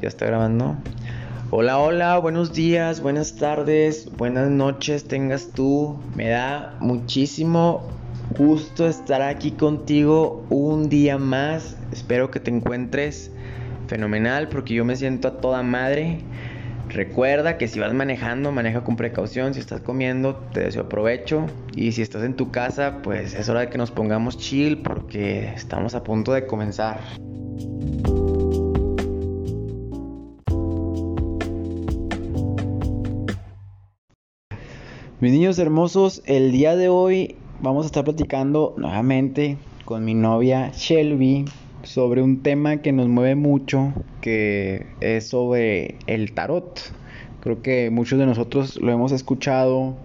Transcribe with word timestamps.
Ya 0.00 0.08
está 0.08 0.26
grabando. 0.26 0.76
Hola, 1.50 1.78
hola, 1.78 2.18
buenos 2.18 2.52
días, 2.52 3.00
buenas 3.00 3.36
tardes, 3.36 4.10
buenas 4.16 4.50
noches 4.50 5.04
tengas 5.04 5.52
tú. 5.54 5.96
Me 6.14 6.28
da 6.28 6.76
muchísimo 6.80 7.88
gusto 8.36 8.86
estar 8.86 9.22
aquí 9.22 9.52
contigo 9.52 10.44
un 10.50 10.88
día 10.88 11.18
más. 11.18 11.76
Espero 11.92 12.30
que 12.30 12.40
te 12.40 12.50
encuentres 12.50 13.30
fenomenal 13.86 14.48
porque 14.48 14.74
yo 14.74 14.84
me 14.84 14.96
siento 14.96 15.28
a 15.28 15.40
toda 15.40 15.62
madre. 15.62 16.18
Recuerda 16.88 17.56
que 17.56 17.68
si 17.68 17.80
vas 17.80 17.94
manejando, 17.94 18.52
maneja 18.52 18.84
con 18.84 18.96
precaución. 18.96 19.54
Si 19.54 19.60
estás 19.60 19.80
comiendo, 19.80 20.36
te 20.52 20.60
deseo 20.60 20.88
provecho. 20.88 21.46
Y 21.74 21.92
si 21.92 22.02
estás 22.02 22.22
en 22.22 22.34
tu 22.34 22.50
casa, 22.50 22.98
pues 23.02 23.34
es 23.34 23.48
hora 23.48 23.60
de 23.60 23.70
que 23.70 23.78
nos 23.78 23.90
pongamos 23.90 24.36
chill 24.36 24.78
porque 24.78 25.52
estamos 25.54 25.94
a 25.94 26.02
punto 26.02 26.32
de 26.32 26.46
comenzar. 26.46 27.00
Mis 35.26 35.32
niños 35.32 35.58
hermosos, 35.58 36.22
el 36.26 36.52
día 36.52 36.76
de 36.76 36.88
hoy 36.88 37.34
vamos 37.60 37.84
a 37.84 37.86
estar 37.86 38.04
platicando 38.04 38.74
nuevamente 38.76 39.58
con 39.84 40.04
mi 40.04 40.14
novia 40.14 40.70
Shelby 40.72 41.46
sobre 41.82 42.22
un 42.22 42.44
tema 42.44 42.76
que 42.76 42.92
nos 42.92 43.08
mueve 43.08 43.34
mucho, 43.34 43.92
que 44.20 44.86
es 45.00 45.26
sobre 45.26 45.96
el 46.06 46.30
tarot. 46.30 46.80
Creo 47.40 47.60
que 47.60 47.90
muchos 47.90 48.20
de 48.20 48.26
nosotros 48.26 48.80
lo 48.80 48.92
hemos 48.92 49.10
escuchado 49.10 49.96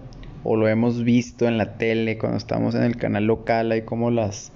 o 0.42 0.56
lo 0.56 0.66
hemos 0.66 1.04
visto 1.04 1.46
en 1.46 1.56
la 1.56 1.78
tele 1.78 2.18
cuando 2.18 2.36
estamos 2.36 2.74
en 2.74 2.82
el 2.82 2.96
canal 2.96 3.26
local, 3.26 3.70
hay 3.70 3.82
como 3.82 4.10
las 4.10 4.50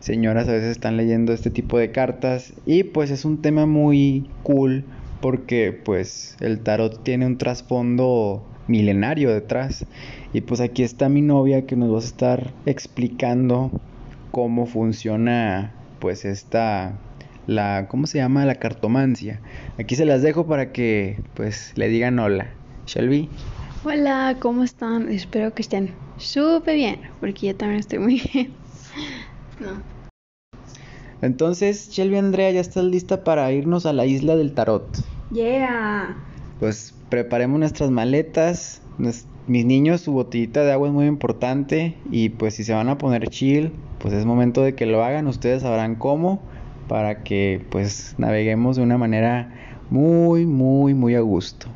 señoras 0.00 0.48
a 0.48 0.52
veces 0.52 0.70
están 0.70 0.96
leyendo 0.96 1.34
este 1.34 1.50
tipo 1.50 1.76
de 1.76 1.92
cartas 1.92 2.54
y 2.64 2.84
pues 2.84 3.10
es 3.10 3.26
un 3.26 3.42
tema 3.42 3.66
muy 3.66 4.26
cool 4.42 4.84
porque 5.20 5.78
pues 5.84 6.34
el 6.40 6.60
tarot 6.60 7.04
tiene 7.04 7.26
un 7.26 7.36
trasfondo 7.36 8.46
milenario 8.68 9.30
detrás. 9.32 9.86
Y 10.32 10.40
pues 10.42 10.60
aquí 10.60 10.82
está 10.82 11.08
mi 11.08 11.22
novia 11.22 11.66
que 11.66 11.76
nos 11.76 11.92
va 11.92 11.96
a 11.96 12.04
estar 12.04 12.50
explicando 12.66 13.70
cómo 14.30 14.66
funciona 14.66 15.72
pues 16.00 16.24
esta 16.24 16.94
la 17.46 17.86
¿cómo 17.88 18.06
se 18.06 18.18
llama? 18.18 18.44
la 18.46 18.54
cartomancia. 18.56 19.40
Aquí 19.78 19.94
se 19.96 20.04
las 20.04 20.22
dejo 20.22 20.46
para 20.46 20.72
que 20.72 21.20
pues 21.34 21.72
le 21.76 21.88
digan 21.88 22.18
hola. 22.18 22.48
Shelby. 22.86 23.28
Hola, 23.84 24.36
¿cómo 24.40 24.62
están? 24.64 25.08
Espero 25.08 25.52
que 25.54 25.62
estén 25.62 25.90
súper 26.16 26.76
bien, 26.76 27.00
porque 27.20 27.48
yo 27.48 27.56
también 27.56 27.80
estoy 27.80 27.98
muy 27.98 28.20
bien. 28.32 28.52
no. 29.60 29.82
Entonces, 31.20 31.88
Shelby 31.90 32.16
Andrea, 32.16 32.50
¿ya 32.50 32.60
estás 32.60 32.84
lista 32.84 33.22
para 33.22 33.50
irnos 33.52 33.86
a 33.86 33.92
la 33.92 34.06
isla 34.06 34.34
del 34.36 34.54
tarot? 34.54 34.86
Yeah. 35.32 36.16
Pues 36.58 36.94
preparemos 37.12 37.58
nuestras 37.60 37.90
maletas. 37.90 38.80
mis 38.96 39.66
niños, 39.66 40.00
su 40.00 40.12
botellita 40.12 40.64
de 40.64 40.72
agua 40.72 40.88
es 40.88 40.94
muy 40.94 41.04
importante. 41.04 41.94
Y 42.10 42.30
pues 42.30 42.54
si 42.54 42.64
se 42.64 42.72
van 42.72 42.88
a 42.88 42.96
poner 42.96 43.28
chill, 43.28 43.70
pues 43.98 44.14
es 44.14 44.24
momento 44.24 44.62
de 44.62 44.74
que 44.74 44.86
lo 44.86 45.04
hagan. 45.04 45.26
Ustedes 45.26 45.60
sabrán 45.60 45.96
cómo. 45.96 46.40
Para 46.88 47.22
que 47.22 47.62
pues 47.68 48.14
naveguemos 48.16 48.76
de 48.76 48.82
una 48.82 48.96
manera 48.96 49.52
muy, 49.90 50.46
muy, 50.46 50.94
muy 50.94 51.14
a 51.14 51.20
gusto. 51.20 51.66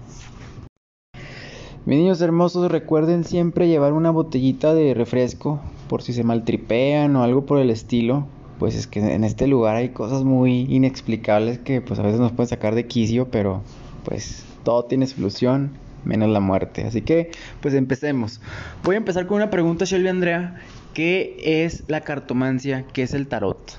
Mis 1.84 1.98
niños 1.98 2.22
hermosos, 2.22 2.72
recuerden 2.72 3.24
siempre 3.24 3.68
llevar 3.68 3.92
una 3.92 4.10
botellita 4.10 4.72
de 4.72 4.94
refresco 4.94 5.60
por 5.86 6.00
si 6.00 6.14
se 6.14 6.24
maltripean 6.24 7.14
o 7.14 7.22
algo 7.22 7.44
por 7.44 7.58
el 7.58 7.68
estilo. 7.68 8.26
Pues 8.58 8.74
es 8.74 8.86
que 8.86 9.00
en 9.00 9.22
este 9.22 9.46
lugar 9.46 9.76
hay 9.76 9.90
cosas 9.90 10.24
muy 10.24 10.62
inexplicables 10.74 11.58
que 11.58 11.82
pues 11.82 12.00
a 12.00 12.02
veces 12.02 12.20
nos 12.20 12.32
pueden 12.32 12.48
sacar 12.48 12.74
de 12.74 12.86
quicio, 12.86 13.28
pero 13.30 13.60
pues 14.02 14.46
todo 14.66 14.84
tiene 14.86 15.06
solución 15.06 15.70
menos 16.04 16.28
la 16.28 16.40
muerte. 16.40 16.82
Así 16.82 17.00
que, 17.00 17.30
pues 17.60 17.72
empecemos. 17.72 18.40
Voy 18.82 18.96
a 18.96 18.98
empezar 18.98 19.28
con 19.28 19.36
una 19.36 19.48
pregunta, 19.48 19.84
Shelby 19.84 20.08
Andrea. 20.08 20.60
¿Qué 20.92 21.62
es 21.62 21.84
la 21.86 22.00
cartomancia? 22.00 22.84
¿Qué 22.92 23.02
es 23.04 23.14
el 23.14 23.28
tarot? 23.28 23.78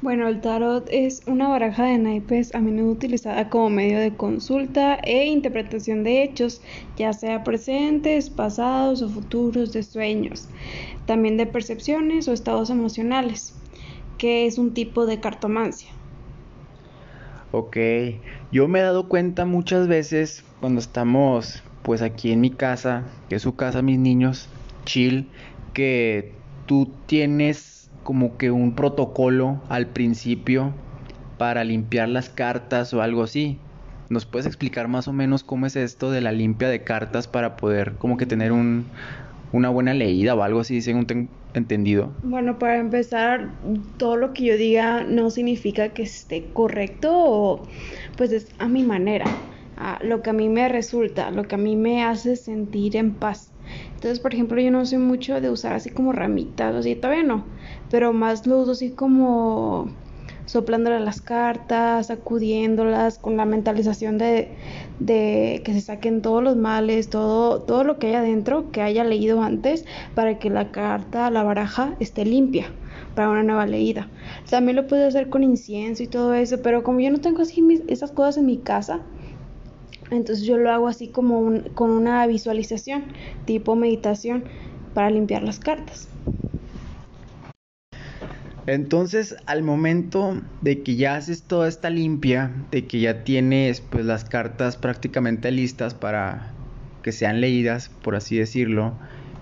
Bueno, 0.00 0.26
el 0.26 0.40
tarot 0.40 0.88
es 0.90 1.22
una 1.26 1.48
baraja 1.48 1.84
de 1.84 1.98
naipes 1.98 2.54
a 2.54 2.60
menudo 2.60 2.92
utilizada 2.92 3.50
como 3.50 3.68
medio 3.68 3.98
de 3.98 4.14
consulta 4.14 4.94
e 4.94 5.26
interpretación 5.26 6.04
de 6.04 6.22
hechos, 6.22 6.62
ya 6.96 7.12
sea 7.12 7.44
presentes, 7.44 8.30
pasados 8.30 9.02
o 9.02 9.10
futuros, 9.10 9.74
de 9.74 9.82
sueños, 9.82 10.48
también 11.04 11.36
de 11.36 11.44
percepciones 11.44 12.28
o 12.28 12.32
estados 12.32 12.70
emocionales, 12.70 13.52
que 14.16 14.46
es 14.46 14.56
un 14.56 14.72
tipo 14.72 15.04
de 15.04 15.20
cartomancia. 15.20 15.97
Ok, 17.50 17.78
yo 18.52 18.68
me 18.68 18.80
he 18.80 18.82
dado 18.82 19.08
cuenta 19.08 19.46
muchas 19.46 19.88
veces 19.88 20.44
cuando 20.60 20.80
estamos 20.80 21.62
pues 21.82 22.02
aquí 22.02 22.30
en 22.30 22.42
mi 22.42 22.50
casa, 22.50 23.04
que 23.30 23.36
es 23.36 23.42
su 23.42 23.56
casa 23.56 23.80
mis 23.80 23.98
niños, 23.98 24.50
chill, 24.84 25.30
que 25.72 26.34
tú 26.66 26.92
tienes 27.06 27.88
como 28.02 28.36
que 28.36 28.50
un 28.50 28.74
protocolo 28.74 29.62
al 29.70 29.86
principio 29.86 30.74
para 31.38 31.64
limpiar 31.64 32.10
las 32.10 32.28
cartas 32.28 32.92
o 32.92 33.00
algo 33.00 33.22
así. 33.22 33.58
¿Nos 34.10 34.26
puedes 34.26 34.46
explicar 34.46 34.88
más 34.88 35.08
o 35.08 35.14
menos 35.14 35.42
cómo 35.42 35.64
es 35.64 35.76
esto 35.76 36.10
de 36.10 36.20
la 36.20 36.32
limpia 36.32 36.68
de 36.68 36.84
cartas 36.84 37.28
para 37.28 37.56
poder 37.56 37.94
como 37.94 38.18
que 38.18 38.26
tener 38.26 38.52
un, 38.52 38.84
una 39.52 39.70
buena 39.70 39.94
leída 39.94 40.34
o 40.34 40.42
algo 40.42 40.60
así, 40.60 40.82
según 40.82 41.06
tengo 41.06 41.28
entendido? 41.54 42.14
Bueno, 42.20 42.58
para 42.58 42.78
empezar, 42.78 43.60
todo 43.96 44.16
lo 44.16 44.32
que 44.32 44.44
yo 44.44 44.56
diga 44.56 45.04
no 45.04 45.30
significa 45.30 45.92
que 45.94 46.02
esté 46.02 46.52
correcto 46.52 47.12
o 47.14 47.68
pues 48.16 48.32
es 48.32 48.48
a 48.58 48.68
mi 48.68 48.82
manera, 48.82 49.40
a 49.76 49.98
lo 50.02 50.20
que 50.22 50.30
a 50.30 50.32
mí 50.32 50.48
me 50.48 50.68
resulta, 50.68 51.30
lo 51.30 51.44
que 51.44 51.54
a 51.54 51.58
mí 51.58 51.76
me 51.76 52.02
hace 52.04 52.34
sentir 52.36 52.96
en 52.96 53.18
paz. 53.18 53.54
Entonces, 53.94 54.18
por 54.20 54.34
ejemplo, 54.34 54.60
yo 54.60 54.70
no 54.72 54.84
soy 54.84 54.98
mucho 54.98 55.40
de 55.40 55.50
usar 55.50 55.74
así 55.74 55.90
como 55.90 56.12
ramitas, 56.12 56.74
así 56.74 56.96
todavía 56.96 57.22
no, 57.22 57.52
pero 57.88 58.12
más 58.12 58.46
lo 58.46 58.58
uso 58.60 58.72
así 58.72 58.94
como 58.94 60.00
soplándole 60.48 60.98
las 61.00 61.20
cartas, 61.20 62.06
sacudiéndolas, 62.06 63.18
con 63.18 63.36
la 63.36 63.44
mentalización 63.44 64.16
de, 64.16 64.56
que 64.98 65.72
se 65.72 65.80
saquen 65.82 66.22
todos 66.22 66.42
los 66.42 66.56
males, 66.56 67.10
todo, 67.10 67.60
todo 67.60 67.84
lo 67.84 67.98
que 67.98 68.08
hay 68.08 68.14
adentro, 68.14 68.70
que 68.72 68.80
haya 68.80 69.04
leído 69.04 69.42
antes, 69.42 69.84
para 70.14 70.38
que 70.38 70.48
la 70.48 70.72
carta, 70.72 71.30
la 71.30 71.42
baraja, 71.42 71.94
esté 72.00 72.24
limpia 72.24 72.72
para 73.14 73.28
una 73.28 73.42
nueva 73.42 73.66
leída. 73.66 74.08
También 74.48 74.76
lo 74.76 74.86
puedo 74.86 75.06
hacer 75.06 75.28
con 75.28 75.44
incienso 75.44 76.02
y 76.02 76.06
todo 76.06 76.32
eso, 76.32 76.62
pero 76.62 76.82
como 76.82 77.00
yo 77.00 77.10
no 77.10 77.20
tengo 77.20 77.42
así 77.42 77.62
esas 77.86 78.10
cosas 78.10 78.38
en 78.38 78.46
mi 78.46 78.56
casa, 78.56 79.02
entonces 80.10 80.46
yo 80.46 80.56
lo 80.56 80.70
hago 80.70 80.88
así 80.88 81.08
como 81.08 81.52
con 81.74 81.90
una 81.90 82.26
visualización, 82.26 83.04
tipo 83.44 83.76
meditación, 83.76 84.44
para 84.94 85.10
limpiar 85.10 85.42
las 85.42 85.58
cartas. 85.58 86.08
Entonces, 88.68 89.34
al 89.46 89.62
momento 89.62 90.42
de 90.60 90.82
que 90.82 90.96
ya 90.96 91.14
haces 91.14 91.42
toda 91.42 91.68
esta 91.68 91.88
limpia, 91.88 92.52
de 92.70 92.86
que 92.86 93.00
ya 93.00 93.24
tienes 93.24 93.80
pues 93.80 94.04
las 94.04 94.24
cartas 94.24 94.76
prácticamente 94.76 95.50
listas 95.50 95.94
para 95.94 96.52
que 97.02 97.12
sean 97.12 97.40
leídas, 97.40 97.90
por 98.02 98.14
así 98.14 98.36
decirlo, 98.36 98.92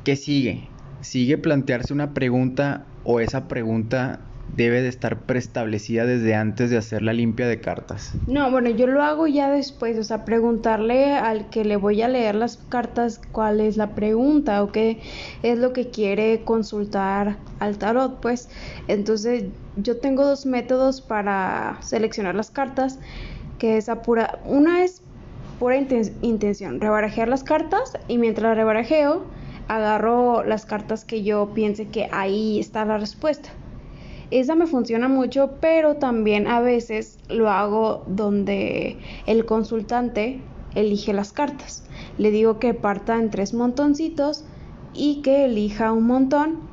¿qué 0.04 0.14
sigue? 0.14 0.68
¿Sigue 1.00 1.38
plantearse 1.38 1.92
una 1.92 2.14
pregunta 2.14 2.86
o 3.02 3.18
esa 3.18 3.48
pregunta 3.48 4.20
debe 4.54 4.80
de 4.80 4.88
estar 4.88 5.20
preestablecida 5.20 6.06
desde 6.06 6.34
antes 6.34 6.70
de 6.70 6.78
hacer 6.78 7.02
la 7.02 7.12
limpia 7.12 7.46
de 7.46 7.60
cartas. 7.60 8.14
No, 8.26 8.50
bueno, 8.50 8.70
yo 8.70 8.86
lo 8.86 9.02
hago 9.02 9.26
ya 9.26 9.50
después, 9.50 9.98
o 9.98 10.04
sea, 10.04 10.24
preguntarle 10.24 11.14
al 11.14 11.50
que 11.50 11.64
le 11.64 11.76
voy 11.76 12.02
a 12.02 12.08
leer 12.08 12.34
las 12.34 12.56
cartas 12.56 13.20
cuál 13.32 13.60
es 13.60 13.76
la 13.76 13.94
pregunta 13.94 14.62
o 14.62 14.72
qué 14.72 15.00
es 15.42 15.58
lo 15.58 15.72
que 15.72 15.90
quiere 15.90 16.42
consultar 16.44 17.36
al 17.58 17.78
tarot, 17.78 18.20
pues. 18.20 18.48
Entonces, 18.88 19.44
yo 19.76 19.98
tengo 19.98 20.24
dos 20.24 20.46
métodos 20.46 21.00
para 21.00 21.78
seleccionar 21.82 22.34
las 22.34 22.50
cartas, 22.50 22.98
que 23.58 23.76
es 23.76 23.90
pura, 24.04 24.38
una 24.44 24.84
es 24.84 25.02
pura 25.58 25.76
intención, 25.76 26.80
rebarajear 26.80 27.28
las 27.28 27.44
cartas 27.44 27.92
y 28.08 28.18
mientras 28.18 28.56
rebarajeo, 28.56 29.24
agarro 29.68 30.44
las 30.44 30.66
cartas 30.66 31.04
que 31.04 31.22
yo 31.22 31.50
piense 31.54 31.88
que 31.88 32.08
ahí 32.12 32.58
está 32.58 32.84
la 32.84 32.98
respuesta. 32.98 33.50
Esa 34.30 34.54
me 34.56 34.66
funciona 34.66 35.08
mucho, 35.08 35.52
pero 35.60 35.96
también 35.96 36.46
a 36.46 36.60
veces 36.60 37.18
lo 37.28 37.48
hago 37.48 38.02
donde 38.06 38.98
el 39.26 39.44
consultante 39.46 40.42
elige 40.74 41.12
las 41.12 41.32
cartas. 41.32 41.84
Le 42.18 42.30
digo 42.30 42.58
que 42.58 42.74
parta 42.74 43.18
en 43.18 43.30
tres 43.30 43.54
montoncitos 43.54 44.44
y 44.94 45.22
que 45.22 45.44
elija 45.44 45.92
un 45.92 46.06
montón 46.06 46.66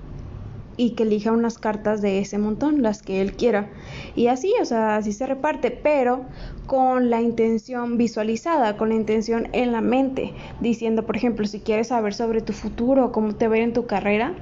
y 0.78 0.92
que 0.92 1.04
elija 1.04 1.32
unas 1.32 1.60
cartas 1.60 2.02
de 2.02 2.20
ese 2.20 2.40
montón, 2.40 2.82
las 2.82 3.04
que 3.04 3.22
él 3.22 3.34
quiera. 3.34 3.70
Y 4.16 4.28
así, 4.28 4.52
o 4.60 4.66
sea, 4.66 4.96
así 4.96 5.12
se 5.12 5.28
reparte, 5.28 5.70
pero 5.70 6.26
con 6.66 7.10
la 7.10 7.22
intención 7.22 7.98
visualizada, 7.98 8.78
con 8.78 8.90
la 8.90 8.96
intención 8.96 9.50
en 9.54 9.72
la 9.72 9.82
mente, 9.82 10.34
diciendo, 10.60 11.06
por 11.06 11.16
ejemplo, 11.16 11.46
si 11.46 11.60
quieres 11.60 11.88
saber 11.88 12.16
sobre 12.16 12.42
tu 12.42 12.54
futuro, 12.54 13.12
cómo 13.12 13.36
te 13.36 13.48
ver 13.48 13.62
en 13.62 13.74
tu 13.74 13.86
carrera, 13.86 14.34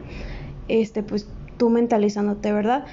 este, 0.70 1.04
pues 1.04 1.28
tú 1.62 1.70
mentalizándote, 1.70 2.52
¿verdad? 2.52 2.86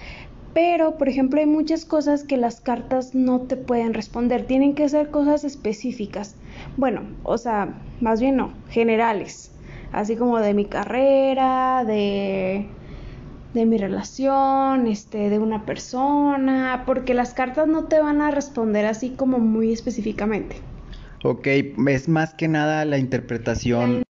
Pero, 0.52 0.98
por 0.98 1.08
ejemplo, 1.08 1.40
hay 1.40 1.46
muchas 1.46 1.86
cosas 1.86 2.22
que 2.22 2.36
las 2.36 2.60
cartas 2.60 3.14
no 3.14 3.40
te 3.40 3.56
pueden 3.56 3.94
responder. 3.94 4.44
Tienen 4.44 4.74
que 4.74 4.86
ser 4.90 5.10
cosas 5.10 5.42
específicas. 5.42 6.36
Bueno, 6.76 7.00
o 7.22 7.38
sea, 7.38 7.80
más 8.02 8.20
bien 8.20 8.36
no, 8.36 8.52
generales. 8.68 9.52
Así 9.90 10.16
como 10.16 10.38
de 10.40 10.52
mi 10.52 10.66
carrera, 10.66 11.82
de, 11.86 12.66
de 13.54 13.64
mi 13.64 13.78
relación, 13.78 14.86
este, 14.86 15.30
de 15.30 15.38
una 15.38 15.64
persona. 15.64 16.82
Porque 16.84 17.14
las 17.14 17.32
cartas 17.32 17.68
no 17.68 17.84
te 17.84 18.00
van 18.00 18.20
a 18.20 18.30
responder 18.30 18.84
así 18.84 19.14
como 19.16 19.38
muy 19.38 19.72
específicamente. 19.72 20.56
Ok, 21.24 21.46
es 21.46 22.06
más 22.06 22.34
que 22.34 22.48
nada 22.48 22.84
la 22.84 22.98
interpretación. 22.98 24.02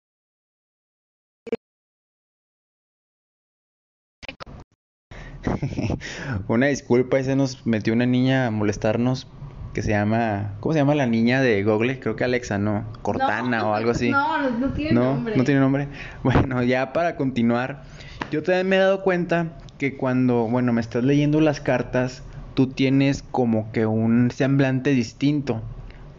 una 6.48 6.66
disculpa, 6.66 7.22
se 7.22 7.36
nos 7.36 7.66
metió 7.66 7.92
una 7.92 8.06
niña 8.06 8.46
a 8.46 8.50
molestarnos 8.50 9.26
que 9.74 9.82
se 9.82 9.90
llama, 9.90 10.54
¿cómo 10.60 10.72
se 10.72 10.80
llama 10.80 10.94
la 10.94 11.06
niña 11.06 11.40
de 11.40 11.62
Google? 11.62 12.00
Creo 12.00 12.16
que 12.16 12.24
Alexa, 12.24 12.58
¿no? 12.58 12.84
Cortana 13.02 13.68
o 13.68 13.74
algo 13.74 13.90
así. 13.90 14.10
No, 14.10 14.50
no 14.50 14.72
tiene 14.72 14.92
nombre. 14.92 15.36
No 15.36 15.44
tiene 15.44 15.60
nombre. 15.60 15.88
Bueno, 16.22 16.62
ya 16.62 16.92
para 16.92 17.16
continuar, 17.16 17.82
yo 18.30 18.42
también 18.42 18.68
me 18.68 18.76
he 18.76 18.80
dado 18.80 19.02
cuenta 19.02 19.58
que 19.78 19.96
cuando, 19.96 20.48
bueno, 20.48 20.72
me 20.72 20.80
estás 20.80 21.04
leyendo 21.04 21.40
las 21.40 21.60
cartas, 21.60 22.22
tú 22.54 22.66
tienes 22.66 23.22
como 23.22 23.70
que 23.72 23.86
un 23.86 24.30
semblante 24.30 24.90
distinto. 24.90 25.62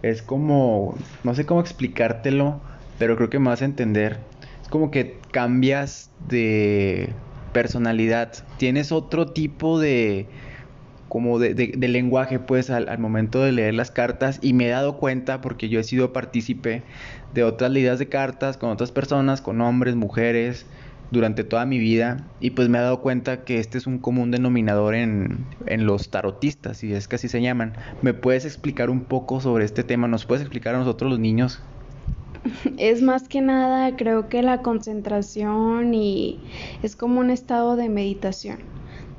Es 0.02 0.22
como, 0.22 0.96
no 1.24 1.36
sé 1.36 1.46
cómo 1.46 1.60
explicártelo, 1.60 2.62
pero 2.98 3.18
creo 3.18 3.30
que 3.30 3.40
me 3.40 3.50
vas 3.50 3.62
a 3.62 3.66
entender. 3.66 4.20
Es 4.62 4.70
como 4.70 4.92
que 4.92 5.20
cambias 5.32 6.10
de 6.30 7.14
personalidad. 7.51 8.34
Tienes 8.57 8.92
otro 8.92 9.28
tipo 9.28 9.80
de 9.80 10.28
como 11.10 11.40
de, 11.40 11.75
lenguaje 11.75 12.40
pues 12.40 12.69
al, 12.69 12.98
momento 13.00 13.42
de 13.42 13.51
leer 13.51 13.74
las 13.74 13.90
cartas 13.90 14.40
y 14.44 14.54
me 14.54 14.68
he 14.68 14.69
dado 14.69 14.98
cuenta 14.98 15.42
porque 15.42 15.68
yo 15.68 15.80
he 15.80 15.84
sido 15.84 16.13
partícipe 16.13 16.84
de 17.34 17.44
otras 17.44 17.72
leídas 17.72 17.98
de 17.98 18.07
cartas 18.07 18.57
con 18.57 18.69
otras 18.69 18.92
personas, 18.92 19.42
con 19.42 19.60
hombres, 19.62 19.96
mujeres, 19.96 20.68
durante 21.12 21.44
toda 21.44 21.66
mi 21.66 21.80
vida 21.80 22.24
y 22.40 22.51
pues 22.51 22.69
me 22.69 22.78
he 22.78 22.81
dado 22.81 23.01
cuenta 23.01 23.44
que 23.44 23.60
este 23.60 23.80
es 23.80 23.88
un 23.88 23.98
común 23.98 24.30
denominador 24.30 24.94
en, 24.94 25.45
en 25.66 25.88
los 25.88 26.10
tarotistas 26.10 26.84
y 26.84 26.94
es 26.94 27.07
que 27.07 27.16
así 27.16 27.28
se 27.28 27.42
llaman. 27.42 27.74
¿Me 28.04 28.13
puedes 28.13 28.45
explicar 28.45 28.92
un 28.92 29.02
poco 29.02 29.42
sobre 29.42 29.66
este 29.66 29.84
tema? 29.84 30.07
¿Nos 30.07 30.25
puedes 30.25 30.44
explicar 30.44 30.75
a 30.75 30.78
nosotros 30.78 31.10
los 31.10 31.19
niños 31.19 31.62
es 32.78 33.02
más 33.02 33.28
que 33.28 33.42
nada 33.42 33.96
creo 33.96 34.30
que 34.30 34.42
la 34.42 34.62
concentración 34.62 35.94
y 35.94 36.40
es 36.84 36.96
como 36.96 37.20
un 37.20 37.30
estado 37.30 37.76
de 37.76 37.90
meditación. 37.90 38.60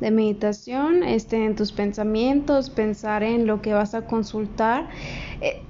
De 0.01 0.11
meditación 0.11 1.03
este 1.03 1.45
en 1.45 1.57
tus 1.57 1.73
pensamientos 1.73 2.71
pensar 2.71 3.23
en 3.23 3.47
lo 3.47 3.61
que 3.61 3.75
vas 3.75 3.95
a 3.95 4.07
consultar 4.07 4.89
eh, 5.43 5.63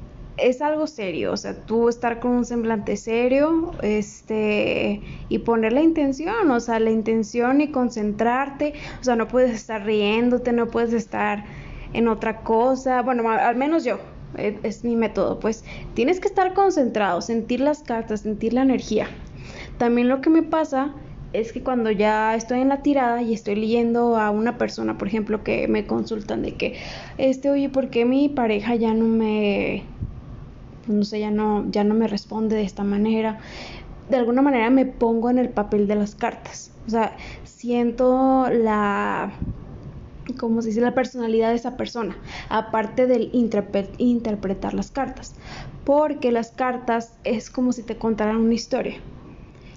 es 0.42 0.62
algo 0.62 0.86
serio, 0.86 1.32
o 1.32 1.36
sea, 1.36 1.54
tú 1.66 1.88
estar 1.88 2.20
con 2.20 2.32
un 2.32 2.44
semblante 2.44 2.96
serio, 2.96 3.72
este, 3.82 5.02
y 5.28 5.38
poner 5.40 5.72
la 5.72 5.82
intención, 5.82 6.50
o 6.50 6.60
sea, 6.60 6.80
la 6.80 6.90
intención 6.90 7.60
y 7.60 7.70
concentrarte, 7.70 8.74
o 9.00 9.04
sea, 9.04 9.16
no 9.16 9.28
puedes 9.28 9.52
estar 9.52 9.84
riéndote, 9.84 10.52
no 10.52 10.68
puedes 10.68 10.92
estar 10.92 11.44
en 11.92 12.08
otra 12.08 12.40
cosa, 12.40 13.02
bueno, 13.02 13.28
al 13.28 13.56
menos 13.56 13.84
yo, 13.84 13.98
es, 14.36 14.84
mi 14.84 14.96
método, 14.96 15.40
pues 15.40 15.64
tienes 15.94 16.20
que 16.20 16.28
estar 16.28 16.54
concentrado, 16.54 17.20
sentir 17.20 17.60
las 17.60 17.82
cartas, 17.82 18.20
sentir 18.20 18.52
la 18.52 18.62
energía. 18.62 19.08
También 19.78 20.08
lo 20.08 20.20
que 20.20 20.30
me 20.30 20.42
pasa 20.42 20.94
es 21.32 21.52
que 21.52 21.62
cuando 21.62 21.90
ya 21.90 22.34
estoy 22.34 22.60
en 22.60 22.68
la 22.68 22.82
tirada 22.82 23.22
y 23.22 23.32
estoy 23.32 23.54
leyendo 23.54 24.16
a 24.16 24.30
una 24.30 24.58
persona, 24.58 24.98
por 24.98 25.08
ejemplo, 25.08 25.44
que 25.44 25.68
me 25.68 25.86
consultan 25.86 26.42
de 26.42 26.56
que, 26.56 26.76
este, 27.18 27.50
oye, 27.50 27.68
¿por 27.68 27.90
qué 27.90 28.04
mi 28.04 28.28
pareja 28.28 28.74
ya 28.74 28.94
no 28.94 29.04
me, 29.04 29.84
no 30.86 31.04
sé, 31.04 31.20
ya 31.20 31.30
no, 31.30 31.70
ya 31.70 31.84
no 31.84 31.94
me 31.94 32.08
responde 32.08 32.56
de 32.56 32.62
esta 32.62 32.84
manera? 32.84 33.38
De 34.08 34.16
alguna 34.16 34.42
manera 34.42 34.70
me 34.70 34.86
pongo 34.86 35.30
en 35.30 35.38
el 35.38 35.50
papel 35.50 35.86
de 35.86 35.94
las 35.94 36.16
cartas. 36.16 36.72
O 36.86 36.90
sea, 36.90 37.16
siento 37.44 38.48
la 38.50 39.32
como 40.32 40.62
se 40.62 40.68
dice, 40.68 40.80
la 40.80 40.94
personalidad 40.94 41.50
de 41.50 41.56
esa 41.56 41.76
persona, 41.76 42.16
aparte 42.48 43.06
del 43.06 43.30
interpretar 43.32 44.74
las 44.74 44.90
cartas, 44.90 45.34
porque 45.84 46.32
las 46.32 46.50
cartas 46.52 47.14
es 47.24 47.50
como 47.50 47.72
si 47.72 47.82
te 47.82 47.96
contaran 47.96 48.36
una 48.36 48.54
historia. 48.54 49.00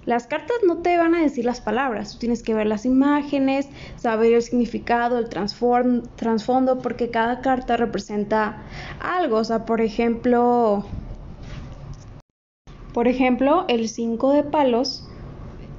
Las 0.05 0.27
cartas 0.27 0.57
no 0.67 0.79
te 0.79 0.97
van 0.97 1.15
a 1.15 1.21
decir 1.21 1.45
las 1.45 1.61
palabras, 1.61 2.11
tú 2.11 2.19
tienes 2.19 2.44
que 2.44 2.53
ver 2.53 2.67
las 2.67 2.85
imágenes, 2.85 3.69
saber 3.95 4.33
el 4.33 4.41
significado, 4.41 5.17
el 5.17 5.29
trasfondo, 5.29 6.79
porque 6.79 7.09
cada 7.09 7.39
carta 7.39 7.77
representa 7.77 8.61
algo. 9.00 9.38
O 9.38 9.44
sea, 9.45 9.63
por 9.63 9.79
ejemplo, 9.79 10.83
por 12.94 13.07
ejemplo, 13.07 13.63
el 13.69 13.88
5 13.88 14.33
de 14.33 14.44
palos 14.44 15.07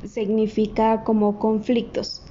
significa 0.07 1.05
como 1.05 1.39
conflictos 1.39 2.24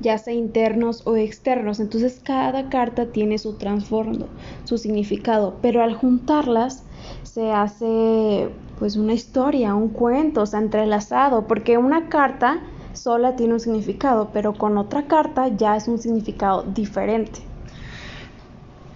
ya 0.00 0.18
sea 0.18 0.34
internos 0.34 1.02
o 1.06 1.16
externos. 1.16 1.80
Entonces 1.80 2.20
cada 2.22 2.68
carta 2.68 3.06
tiene 3.06 3.38
su 3.38 3.54
trasfondo, 3.54 4.28
su 4.64 4.78
significado, 4.78 5.56
pero 5.62 5.82
al 5.82 5.94
juntarlas 5.94 6.84
se 7.22 7.52
hace 7.52 8.48
pues 8.78 8.96
una 8.96 9.14
historia, 9.14 9.74
un 9.74 9.88
cuento, 9.88 10.42
o 10.42 10.46
sea, 10.46 10.60
entrelazado, 10.60 11.46
porque 11.46 11.78
una 11.78 12.08
carta 12.08 12.60
sola 12.92 13.36
tiene 13.36 13.54
un 13.54 13.60
significado, 13.60 14.30
pero 14.32 14.54
con 14.54 14.76
otra 14.78 15.06
carta 15.06 15.48
ya 15.48 15.76
es 15.76 15.88
un 15.88 15.98
significado 15.98 16.62
diferente. 16.62 17.40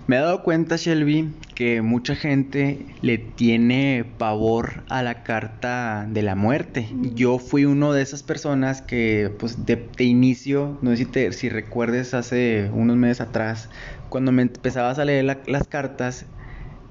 Me 0.07 0.17
he 0.17 0.21
dado 0.21 0.43
cuenta, 0.43 0.77
Shelby, 0.77 1.33
que 1.61 1.83
mucha 1.83 2.17
gente 2.17 2.87
le 3.03 3.19
tiene 3.19 4.07
pavor 4.17 4.83
a 4.89 5.03
la 5.03 5.23
carta 5.25 6.07
de 6.09 6.23
la 6.23 6.35
muerte. 6.35 6.89
Yo 7.15 7.39
fui 7.39 7.67
uno 7.67 7.93
de 7.93 8.01
esas 8.01 8.23
personas 8.23 8.81
que, 8.81 9.31
pues, 9.39 9.67
de, 9.67 9.87
inicio, 9.99 10.79
no 10.81 10.97
sé 10.97 11.07
si, 11.13 11.33
si 11.35 11.49
recuerdes 11.51 12.15
hace 12.15 12.71
unos 12.73 12.97
meses 12.97 13.21
atrás, 13.21 13.69
cuando 14.09 14.33
me 14.33 14.41
empezabas 14.41 14.99
a 14.99 15.05
leer 15.05 15.37
las 15.47 15.69
cartas, 15.69 16.25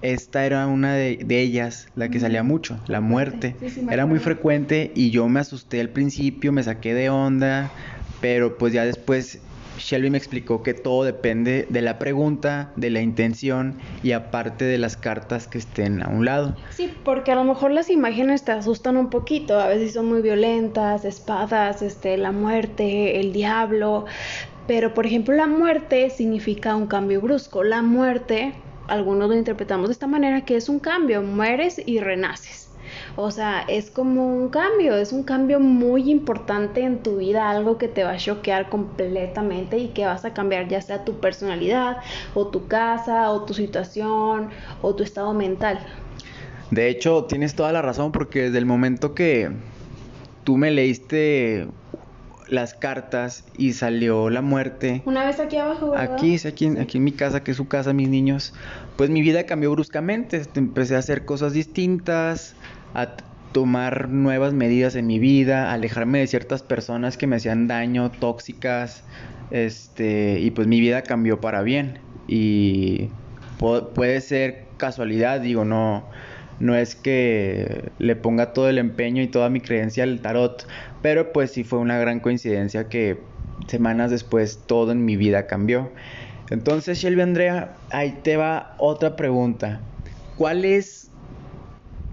esta 0.03 0.45
era 0.45 0.67
una 0.67 0.93
de, 0.93 1.25
ellas, 1.27 1.87
la 1.95 2.09
que 2.09 2.19
salía 2.19 2.43
mucho, 2.43 2.79
la 2.85 3.01
muerte. 3.01 3.55
era 3.89 4.05
muy 4.05 4.19
frecuente 4.19 4.91
y 4.93 5.09
yo 5.09 5.27
me 5.29 5.39
asusté 5.39 5.81
al 5.81 5.89
principio, 5.89 6.51
me 6.51 6.61
saqué 6.61 6.93
de 6.93 7.09
onda, 7.09 7.71
pero 8.21 8.59
pues 8.59 8.71
ya 8.71 8.85
después 8.85 9.39
Shelby 9.79 10.09
me 10.09 10.17
explicó 10.17 10.61
que 10.61 10.73
todo 10.73 11.03
depende 11.03 11.65
de 11.69 11.81
la 11.81 11.97
pregunta, 11.97 12.71
de 12.75 12.89
la 12.89 13.01
intención 13.01 13.79
y 14.03 14.11
aparte 14.11 14.65
de 14.65 14.77
las 14.77 14.97
cartas 14.97 15.47
que 15.47 15.57
estén 15.57 16.03
a 16.03 16.09
un 16.09 16.25
lado. 16.25 16.55
Sí, 16.71 16.93
porque 17.03 17.31
a 17.31 17.35
lo 17.35 17.43
mejor 17.43 17.71
las 17.71 17.89
imágenes 17.89 18.43
te 18.43 18.51
asustan 18.51 18.97
un 18.97 19.09
poquito, 19.09 19.59
a 19.59 19.67
veces 19.67 19.93
son 19.93 20.07
muy 20.07 20.21
violentas, 20.21 21.05
espadas, 21.05 21.81
este, 21.81 22.17
la 22.17 22.31
muerte, 22.31 23.19
el 23.19 23.33
diablo, 23.33 24.05
pero 24.67 24.93
por 24.93 25.05
ejemplo 25.05 25.33
la 25.33 25.47
muerte 25.47 26.09
significa 26.09 26.75
un 26.75 26.87
cambio 26.87 27.21
brusco, 27.21 27.63
la 27.63 27.81
muerte, 27.81 28.53
algunos 28.87 29.29
lo 29.29 29.35
interpretamos 29.35 29.87
de 29.87 29.93
esta 29.93 30.07
manera, 30.07 30.45
que 30.45 30.55
es 30.55 30.69
un 30.69 30.79
cambio, 30.79 31.21
mueres 31.21 31.81
y 31.85 31.99
renaces. 31.99 32.68
O 33.15 33.31
sea, 33.31 33.61
es 33.67 33.89
como 33.89 34.25
un 34.25 34.49
cambio, 34.49 34.95
es 34.95 35.11
un 35.11 35.23
cambio 35.23 35.59
muy 35.59 36.09
importante 36.09 36.81
en 36.81 36.99
tu 36.99 37.17
vida, 37.17 37.49
algo 37.49 37.77
que 37.77 37.87
te 37.87 38.03
va 38.03 38.11
a 38.11 38.17
choquear 38.17 38.69
completamente 38.69 39.77
y 39.77 39.89
que 39.89 40.05
vas 40.05 40.25
a 40.25 40.33
cambiar 40.33 40.67
ya 40.67 40.81
sea 40.81 41.03
tu 41.05 41.19
personalidad 41.19 41.97
o 42.33 42.47
tu 42.47 42.67
casa 42.67 43.31
o 43.31 43.43
tu 43.43 43.53
situación 43.53 44.49
o 44.81 44.95
tu 44.95 45.03
estado 45.03 45.33
mental. 45.33 45.79
De 46.71 46.89
hecho, 46.89 47.25
tienes 47.25 47.55
toda 47.55 47.71
la 47.71 47.81
razón 47.81 48.11
porque 48.11 48.43
desde 48.43 48.59
el 48.59 48.65
momento 48.65 49.15
que 49.15 49.49
tú 50.43 50.57
me 50.57 50.71
leíste 50.71 51.67
las 52.47 52.73
cartas 52.73 53.43
y 53.57 53.73
salió 53.73 54.29
la 54.29 54.41
muerte. 54.41 55.01
Una 55.05 55.25
vez 55.25 55.39
aquí 55.39 55.57
abajo, 55.57 55.91
¿verdad? 55.91 56.13
Aquí, 56.13 56.35
aquí, 56.47 56.67
aquí 56.79 56.97
en 56.97 57.03
mi 57.03 57.11
casa, 57.11 57.43
que 57.43 57.51
es 57.51 57.57
su 57.57 57.67
casa, 57.67 57.93
mis 57.93 58.09
niños. 58.09 58.53
Pues 58.97 59.09
mi 59.09 59.21
vida 59.21 59.45
cambió 59.45 59.71
bruscamente. 59.71 60.41
Empecé 60.55 60.95
a 60.95 60.99
hacer 60.99 61.25
cosas 61.25 61.53
distintas, 61.53 62.55
a 62.93 63.15
tomar 63.51 64.09
nuevas 64.09 64.53
medidas 64.53 64.95
en 64.95 65.07
mi 65.07 65.19
vida, 65.19 65.73
alejarme 65.73 66.19
de 66.19 66.27
ciertas 66.27 66.63
personas 66.63 67.17
que 67.17 67.27
me 67.27 67.37
hacían 67.37 67.67
daño, 67.67 68.11
tóxicas, 68.11 69.03
este, 69.51 70.39
y 70.39 70.51
pues 70.51 70.67
mi 70.67 70.79
vida 70.79 71.01
cambió 71.01 71.41
para 71.41 71.61
bien. 71.61 71.99
Y 72.27 73.09
puede 73.59 74.21
ser 74.21 74.65
casualidad, 74.77 75.41
digo, 75.41 75.65
no, 75.65 76.05
no 76.59 76.75
es 76.75 76.95
que 76.95 77.91
le 77.99 78.15
ponga 78.15 78.53
todo 78.53 78.69
el 78.69 78.77
empeño 78.77 79.21
y 79.21 79.27
toda 79.27 79.49
mi 79.49 79.61
creencia 79.61 80.03
al 80.03 80.19
tarot, 80.19 80.67
pero 81.01 81.33
pues 81.33 81.51
sí 81.51 81.63
fue 81.63 81.79
una 81.79 81.97
gran 81.97 82.19
coincidencia 82.19 82.87
que 82.87 83.19
semanas 83.67 84.11
después 84.11 84.63
todo 84.67 84.91
en 84.91 85.05
mi 85.05 85.15
vida 85.17 85.47
cambió. 85.47 85.91
Entonces, 86.49 86.99
Shelby 86.99 87.21
Andrea, 87.21 87.75
ahí 87.91 88.19
te 88.23 88.37
va 88.37 88.75
otra 88.77 89.15
pregunta. 89.15 89.81
¿Cuál 90.35 90.65
es, 90.65 91.11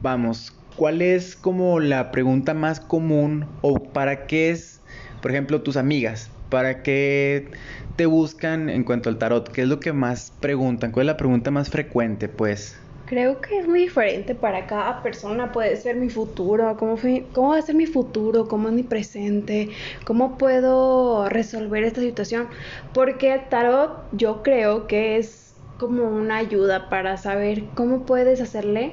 vamos, 0.02 0.55
¿cuál 0.76 1.02
es 1.02 1.36
como 1.36 1.80
la 1.80 2.10
pregunta 2.10 2.54
más 2.54 2.80
común 2.80 3.46
o 3.62 3.82
para 3.82 4.26
qué 4.26 4.50
es, 4.50 4.80
por 5.22 5.30
ejemplo, 5.30 5.62
tus 5.62 5.76
amigas 5.76 6.30
¿Para 6.50 6.82
qué 6.82 7.48
te 7.96 8.06
buscan 8.06 8.70
en 8.70 8.84
cuanto 8.84 9.08
al 9.08 9.18
tarot? 9.18 9.50
¿Qué 9.50 9.62
es 9.62 9.68
lo 9.68 9.80
que 9.80 9.92
más 9.92 10.32
preguntan? 10.40 10.92
¿Cuál 10.92 11.06
es 11.06 11.12
la 11.12 11.16
pregunta 11.16 11.50
más 11.50 11.70
frecuente, 11.70 12.28
pues? 12.28 12.78
Creo 13.06 13.40
que 13.40 13.58
es 13.58 13.68
muy 13.68 13.80
diferente 13.80 14.34
para 14.34 14.66
cada 14.66 15.02
persona. 15.02 15.50
Puede 15.50 15.76
ser 15.76 15.96
mi 15.96 16.08
futuro, 16.08 16.76
cómo, 16.76 16.96
cómo 17.32 17.50
va 17.50 17.58
a 17.58 17.62
ser 17.62 17.74
mi 17.74 17.86
futuro, 17.86 18.46
cómo 18.46 18.68
es 18.68 18.74
mi 18.74 18.84
presente, 18.84 19.70
cómo 20.04 20.38
puedo 20.38 21.28
resolver 21.28 21.82
esta 21.82 22.00
situación. 22.00 22.48
Porque 22.94 23.34
el 23.34 23.48
tarot 23.48 24.04
yo 24.12 24.42
creo 24.44 24.86
que 24.86 25.16
es 25.16 25.54
como 25.78 26.04
una 26.04 26.36
ayuda 26.36 26.88
para 26.88 27.16
saber 27.16 27.64
cómo 27.74 28.06
puedes 28.06 28.40
hacerle 28.40 28.92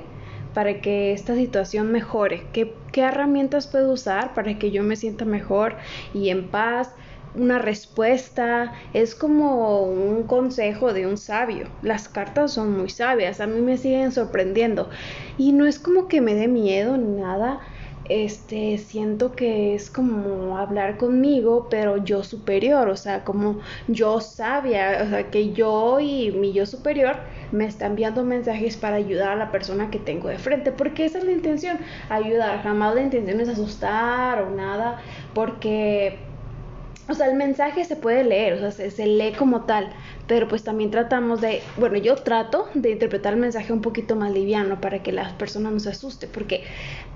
para 0.54 0.82
que 0.82 1.14
esta 1.14 1.36
situación 1.36 1.92
mejore, 1.92 2.44
qué, 2.54 2.74
qué 2.92 3.02
herramientas 3.02 3.68
puedo 3.68 3.92
usar 3.92 4.34
para 4.34 4.58
que 4.60 4.72
yo 4.72 4.84
me 4.84 4.96
sienta 4.96 5.26
mejor 5.26 5.76
y 6.14 6.30
en 6.30 6.50
paz 6.50 6.92
una 7.36 7.60
respuesta, 7.60 8.74
es 8.94 9.16
como 9.16 9.82
un 9.82 10.24
consejo 10.24 10.94
de 10.94 11.08
un 11.08 11.18
sabio. 11.18 11.68
Las 11.82 12.08
cartas 12.08 12.54
son 12.54 12.78
muy 12.78 12.90
sabias, 12.90 13.40
a 13.40 13.48
mí 13.48 13.62
me 13.62 13.78
siguen 13.78 14.12
sorprendiendo. 14.12 14.90
Y 15.38 15.52
no 15.52 15.66
es 15.66 15.80
como 15.80 16.08
que 16.08 16.22
me 16.22 16.36
dé 16.36 16.48
miedo 16.48 16.98
ni 16.98 17.22
nada. 17.22 17.60
Este, 18.10 18.78
siento 18.80 19.32
que 19.32 19.76
es 19.76 19.90
como 19.90 20.58
hablar 20.58 20.98
conmigo, 20.98 21.68
pero 21.70 22.04
yo 22.04 22.24
superior, 22.24 22.90
o 22.90 22.98
sea, 22.98 23.24
como 23.24 23.60
yo 23.88 24.20
sabia, 24.20 25.04
o 25.06 25.10
sea, 25.10 25.32
que 25.32 25.54
yo 25.54 26.00
y 26.02 26.32
mi 26.32 26.52
yo 26.52 26.66
superior 26.66 27.16
me 27.54 27.66
están 27.66 27.92
enviando 27.92 28.24
mensajes 28.26 28.76
para 28.76 28.98
ayudar 28.98 29.30
a 29.30 29.36
la 29.38 29.52
persona 29.52 29.90
que 29.90 30.00
tengo 30.00 30.28
de 30.28 30.38
frente, 30.38 30.72
porque 30.74 31.06
esa 31.06 31.20
es 31.20 31.24
la 31.24 31.32
intención, 31.32 31.78
ayudar, 32.10 32.62
jamás 32.62 32.94
la 32.96 33.02
intención 33.02 33.40
es 33.40 33.48
asustar 33.48 34.42
o 34.42 34.50
nada, 34.50 35.02
porque 35.34 36.20
o 37.10 37.14
sea, 37.14 37.28
el 37.28 37.36
mensaje 37.36 37.84
se 37.84 37.98
puede 37.98 38.24
leer, 38.24 38.54
o 38.54 38.72
sea, 38.72 38.90
se, 38.90 39.06
lee 39.06 39.34
como 39.38 39.66
tal, 39.66 39.90
pero 40.28 40.48
pues 40.48 40.64
también 40.64 40.92
tratamos 40.92 41.42
de, 41.42 41.62
bueno, 41.78 41.98
yo 41.98 42.16
trato 42.16 42.68
de 42.74 42.92
interpretar 42.92 43.34
el 43.34 43.40
mensaje 43.40 43.74
un 43.74 43.82
poquito 43.82 44.16
más 44.16 44.32
liviano 44.32 44.80
para 44.80 45.04
que 45.04 45.12
las 45.12 45.34
personas 45.34 45.74
no 45.74 45.80
se 45.80 45.90
asusten, 45.90 46.30
porque 46.34 46.64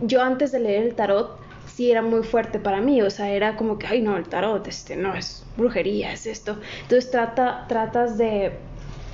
yo 0.02 0.22
antes 0.22 0.52
de 0.52 0.60
leer 0.60 0.84
el 0.84 0.96
tarot 0.96 1.40
sí 1.68 1.92
era 1.92 2.02
muy 2.02 2.24
fuerte 2.24 2.60
para 2.60 2.82
mí, 2.82 3.02
o 3.02 3.10
sea, 3.10 3.30
era 3.30 3.56
como 3.56 3.78
que, 3.78 3.88
ay 3.88 4.02
no, 4.02 4.18
el 4.18 4.26
tarot, 4.26 4.68
este, 4.68 4.96
no, 4.96 5.16
es 5.16 5.46
brujería, 5.56 6.12
es 6.12 6.26
esto. 6.26 6.58
Entonces 6.82 7.12
trata, 7.12 7.66
tratas 7.68 8.18
de, 8.18 8.54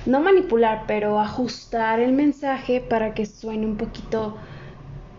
no 0.06 0.20
manipular, 0.20 0.84
pero 0.86 1.18
ajustar 1.18 2.00
el 2.00 2.12
mensaje 2.12 2.80
para 2.80 3.14
que 3.14 3.26
suene 3.26 3.66
un 3.66 3.76
poquito, 3.76 4.36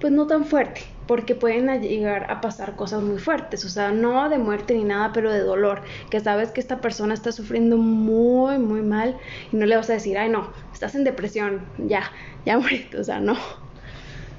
pues 0.06 0.14
no 0.14 0.28
tan 0.28 0.46
fuerte 0.46 0.84
porque 1.08 1.34
pueden 1.34 1.82
llegar 1.82 2.30
a 2.30 2.40
pasar 2.40 2.76
cosas 2.76 3.02
muy 3.02 3.18
fuertes, 3.18 3.66
o 3.66 3.70
sea, 3.70 3.90
no 3.90 4.30
de 4.30 4.38
muerte 4.38 4.76
ni 4.76 4.84
nada, 4.84 5.12
pero 5.12 5.34
de 5.34 5.40
dolor, 5.40 5.82
que 6.12 6.20
sabes 6.20 6.52
que 6.52 6.62
esta 6.62 6.80
persona 6.80 7.16
está 7.16 7.32
sufriendo 7.32 7.78
muy, 7.78 8.60
muy 8.60 8.84
mal 8.84 9.18
y 9.52 9.56
no 9.56 9.66
le 9.66 9.76
vas 9.76 9.90
a 9.90 9.94
decir, 9.94 10.16
ay 10.20 10.30
no, 10.30 10.54
estás 10.72 10.94
en 10.94 11.06
depresión, 11.06 11.66
ya, 11.80 12.12
ya 12.46 12.60
mueriste, 12.60 13.00
o 13.00 13.04
sea, 13.04 13.20
no. 13.20 13.36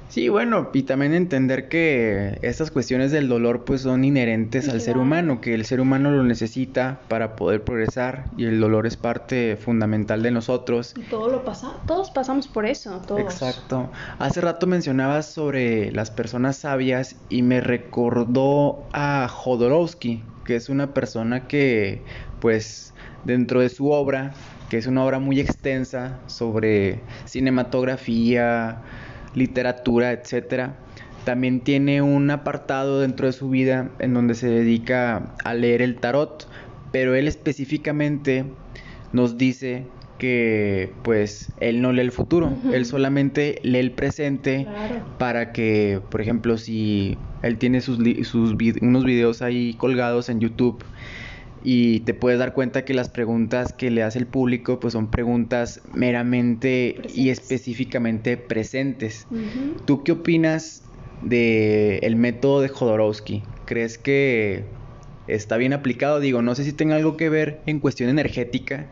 Sí, 0.09 0.29
bueno, 0.29 0.69
y 0.73 0.83
también 0.83 1.13
entender 1.13 1.67
que 1.67 2.39
estas 2.41 2.71
cuestiones 2.71 3.11
del 3.11 3.27
dolor 3.27 3.65
pues 3.65 3.81
son 3.81 4.05
inherentes 4.05 4.69
al 4.69 4.79
ser 4.79 4.97
humano, 4.97 5.41
que 5.41 5.53
el 5.53 5.65
ser 5.65 5.81
humano 5.81 6.11
lo 6.11 6.23
necesita 6.23 6.99
para 7.09 7.35
poder 7.35 7.63
progresar 7.63 8.25
y 8.37 8.45
el 8.45 8.59
dolor 8.59 8.87
es 8.87 8.95
parte 8.95 9.57
fundamental 9.57 10.23
de 10.23 10.31
nosotros. 10.31 10.93
Y 10.97 11.01
todo 11.01 11.29
lo 11.29 11.43
pasa, 11.43 11.73
todos 11.85 12.09
pasamos 12.09 12.47
por 12.47 12.65
eso, 12.65 13.01
todos. 13.05 13.19
Exacto. 13.19 13.89
Hace 14.17 14.39
rato 14.41 14.65
mencionabas 14.65 15.25
sobre 15.25 15.91
las 15.91 16.09
personas 16.09 16.55
sabias 16.57 17.17
y 17.29 17.41
me 17.41 17.59
recordó 17.59 18.87
a 18.93 19.27
Jodorowsky, 19.27 20.23
que 20.45 20.55
es 20.55 20.69
una 20.69 20.93
persona 20.93 21.47
que 21.47 22.01
pues 22.39 22.93
dentro 23.25 23.59
de 23.59 23.69
su 23.69 23.91
obra, 23.91 24.31
que 24.69 24.77
es 24.77 24.87
una 24.87 25.03
obra 25.03 25.19
muy 25.19 25.39
extensa 25.39 26.17
sobre 26.27 27.01
cinematografía, 27.25 28.81
literatura, 29.37 30.11
etcétera. 30.11 30.75
También 31.23 31.61
tiene 31.61 32.01
un 32.01 32.29
apartado 32.31 33.01
dentro 33.01 33.27
de 33.27 33.33
su 33.33 33.49
vida 33.49 33.89
en 33.99 34.13
donde 34.13 34.33
se 34.33 34.47
dedica 34.49 35.33
a 35.43 35.53
leer 35.53 35.81
el 35.81 35.97
tarot, 35.97 36.47
pero 36.91 37.15
él 37.15 37.27
específicamente 37.27 38.45
nos 39.13 39.37
dice 39.37 39.85
que 40.17 40.91
pues 41.03 41.51
él 41.59 41.81
no 41.81 41.91
lee 41.91 42.01
el 42.01 42.11
futuro, 42.11 42.51
él 42.73 42.85
solamente 42.85 43.59
lee 43.61 43.79
el 43.79 43.91
presente 43.91 44.65
para 45.19 45.51
que, 45.51 46.01
por 46.09 46.21
ejemplo, 46.21 46.57
si 46.57 47.17
él 47.43 47.57
tiene 47.57 47.81
sus, 47.81 47.99
sus 48.23 48.55
unos 48.81 49.05
videos 49.05 49.41
ahí 49.43 49.75
colgados 49.75 50.29
en 50.29 50.39
YouTube 50.39 50.83
y 51.63 52.01
te 52.01 52.13
puedes 52.13 52.39
dar 52.39 52.53
cuenta 52.53 52.85
que 52.85 52.93
las 52.93 53.09
preguntas 53.09 53.73
que 53.73 53.91
le 53.91 54.03
hace 54.03 54.19
el 54.19 54.27
público 54.27 54.79
pues 54.79 54.93
son 54.93 55.09
preguntas 55.09 55.81
meramente 55.93 56.95
y 57.13 57.29
específicamente 57.29 58.37
presentes. 58.37 59.27
¿Tú 59.85 60.03
qué 60.03 60.13
opinas 60.13 60.83
de 61.21 61.97
el 61.99 62.15
método 62.15 62.61
de 62.61 62.69
Jodorowsky? 62.69 63.43
¿Crees 63.65 63.97
que 63.97 64.65
está 65.27 65.57
bien 65.57 65.73
aplicado? 65.73 66.19
Digo, 66.19 66.41
no 66.41 66.55
sé 66.55 66.63
si 66.63 66.73
tenga 66.73 66.95
algo 66.95 67.17
que 67.17 67.29
ver 67.29 67.61
en 67.65 67.79
cuestión 67.79 68.09
energética, 68.09 68.87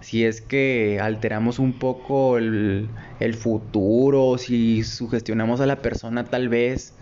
si 0.00 0.24
es 0.24 0.40
que 0.40 0.98
alteramos 1.00 1.58
un 1.58 1.72
poco 1.78 2.38
el, 2.38 2.88
el 3.18 3.34
futuro, 3.34 4.38
si 4.38 4.84
sugestionamos 4.84 5.60
a 5.60 5.66
la 5.66 5.76
persona 5.76 6.24
tal 6.24 6.48
vez. 6.48 6.94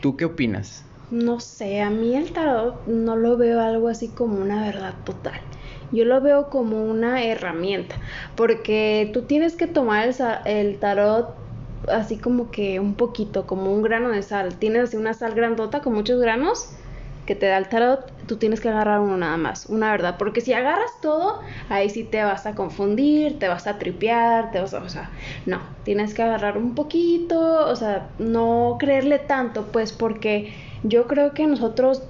¿Tú 0.00 0.16
qué 0.16 0.24
opinas? 0.24 0.84
No 1.10 1.40
sé, 1.40 1.80
a 1.80 1.90
mí 1.90 2.14
el 2.14 2.32
tarot 2.32 2.86
no 2.86 3.16
lo 3.16 3.36
veo 3.36 3.60
algo 3.60 3.88
así 3.88 4.08
como 4.08 4.40
una 4.40 4.64
verdad 4.64 4.94
total. 5.04 5.40
Yo 5.92 6.04
lo 6.04 6.20
veo 6.20 6.50
como 6.50 6.84
una 6.84 7.24
herramienta, 7.24 7.96
porque 8.36 9.10
tú 9.12 9.22
tienes 9.22 9.56
que 9.56 9.66
tomar 9.66 10.08
el, 10.44 10.78
tarot 10.78 11.34
así 11.88 12.16
como 12.16 12.50
que 12.50 12.78
un 12.78 12.94
poquito, 12.94 13.46
como 13.46 13.72
un 13.72 13.82
grano 13.82 14.10
de 14.10 14.22
sal. 14.22 14.54
Tienes 14.56 14.84
así 14.84 14.96
una 14.96 15.14
sal 15.14 15.34
grandota 15.34 15.80
con 15.80 15.94
muchos 15.94 16.20
granos 16.20 16.70
que 17.26 17.34
te 17.34 17.46
da 17.46 17.58
el 17.58 17.68
tarot, 17.68 18.10
tú 18.26 18.36
tienes 18.36 18.60
que 18.60 18.68
agarrar 18.68 19.00
uno 19.00 19.16
nada 19.16 19.36
más, 19.36 19.66
una 19.66 19.90
verdad. 19.90 20.16
Porque 20.18 20.40
si 20.40 20.52
agarras 20.52 20.90
todo, 21.00 21.40
ahí 21.68 21.90
sí 21.90 22.04
te 22.04 22.22
vas 22.22 22.46
a 22.46 22.54
confundir, 22.54 23.38
te 23.38 23.48
vas 23.48 23.66
a 23.66 23.78
tripear, 23.78 24.52
te 24.52 24.60
vas 24.60 24.74
a... 24.74 24.78
O 24.78 24.88
sea, 24.88 25.10
no, 25.46 25.60
tienes 25.84 26.14
que 26.14 26.22
agarrar 26.22 26.56
un 26.56 26.74
poquito, 26.74 27.66
o 27.66 27.76
sea, 27.76 28.08
no 28.18 28.76
creerle 28.78 29.18
tanto, 29.18 29.66
pues 29.66 29.92
porque 29.92 30.52
yo 30.82 31.06
creo 31.06 31.32
que 31.34 31.46
nosotros 31.46 32.02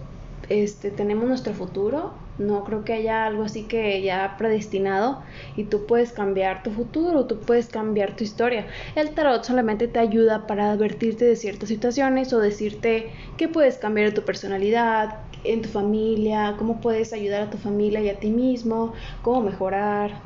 este, 0.48 0.90
tenemos 0.90 1.28
nuestro 1.28 1.54
futuro, 1.54 2.12
no 2.38 2.64
creo 2.64 2.84
que 2.84 2.94
haya 2.94 3.26
algo 3.26 3.44
así 3.44 3.64
que 3.64 4.00
ya 4.02 4.36
predestinado 4.38 5.20
y 5.56 5.64
tú 5.64 5.86
puedes 5.86 6.12
cambiar 6.12 6.62
tu 6.62 6.70
futuro, 6.70 7.26
tú 7.26 7.40
puedes 7.40 7.68
cambiar 7.68 8.16
tu 8.16 8.24
historia. 8.24 8.66
El 8.94 9.10
tarot 9.10 9.44
solamente 9.44 9.88
te 9.88 9.98
ayuda 9.98 10.46
para 10.46 10.72
advertirte 10.72 11.24
de 11.26 11.36
ciertas 11.36 11.68
situaciones 11.68 12.32
o 12.32 12.38
decirte 12.38 13.10
que 13.36 13.48
puedes 13.48 13.76
cambiar 13.76 14.12
tu 14.14 14.22
personalidad, 14.22 15.20
en 15.44 15.62
tu 15.62 15.68
familia, 15.68 16.54
cómo 16.58 16.80
puedes 16.80 17.12
ayudar 17.12 17.42
a 17.42 17.50
tu 17.50 17.58
familia 17.58 18.00
y 18.00 18.08
a 18.08 18.18
ti 18.18 18.30
mismo, 18.30 18.92
cómo 19.22 19.40
mejorar. 19.40 20.20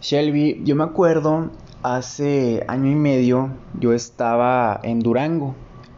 Shelby, 0.00 0.62
yo 0.64 0.76
me 0.76 0.84
acuerdo 0.84 1.50
hace 1.82 2.64
año 2.68 2.90
y 2.90 2.94
medio 2.94 3.50
yo 3.78 3.92
estaba 3.92 4.80
en 4.82 5.00
Durango. 5.00 5.54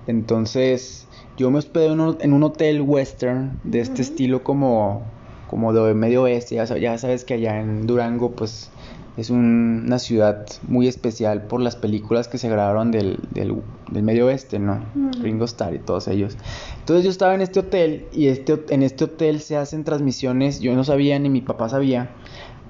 Entonces 0.07 1.07
yo 1.37 1.51
me 1.51 1.59
hospedé 1.59 1.87
en 1.87 2.33
un 2.33 2.43
hotel 2.43 2.83
western 2.83 3.59
de 3.65 3.81
este 3.81 4.03
estilo 4.03 4.43
como, 4.43 5.03
como 5.49 5.73
de 5.73 5.95
medio 5.95 6.23
oeste. 6.23 6.57
Ya, 6.57 6.99
sabes 6.99 7.25
que 7.25 7.35
allá 7.35 7.61
en 7.61 7.87
Durango 7.87 8.33
pues 8.33 8.71
es 9.17 9.31
una 9.31 9.99
ciudad 9.99 10.47
muy 10.67 10.89
especial 10.89 11.43
por 11.43 11.61
las 11.61 11.77
películas 11.77 12.29
que 12.29 12.39
se 12.39 12.49
grabaron 12.49 12.91
del, 12.91 13.19
medio 13.91 14.27
oeste, 14.27 14.59
¿no? 14.59 14.81
Ringo 15.21 15.45
Starr 15.45 15.75
y 15.75 15.79
todos 15.79 16.09
ellos. 16.09 16.37
Entonces 16.79 17.05
yo 17.05 17.11
estaba 17.11 17.35
en 17.35 17.41
este 17.41 17.61
hotel 17.61 18.07
y 18.13 18.29
este, 18.29 18.65
en 18.71 18.83
este 18.83 19.05
hotel 19.05 19.41
se 19.41 19.57
hacen 19.57 19.85
transmisiones, 19.85 20.61
yo 20.61 20.75
no 20.75 20.85
sabía 20.85 21.19
ni 21.19 21.29
mi 21.29 21.41
papá 21.41 21.69
sabía, 21.69 22.11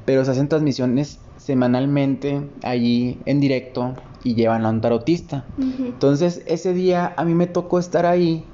pero 0.07 0.25
se 0.25 0.31
hacen 0.33 0.49
transmisiones 0.49 1.21
semanalmente 1.41 2.43
allí 2.63 3.19
en 3.25 3.41
directo 3.41 3.95
y 4.23 4.35
llevan 4.35 4.67
a 4.67 4.71
un 4.71 4.81
tarotista. 4.81 5.45
Entonces 5.59 6.43
ese 6.47 6.75
día 6.75 7.15
a 7.17 7.25
mí 7.25 7.35
me 7.35 7.47
tocó 7.47 7.79
estar 7.79 8.05
ahí 8.05 8.45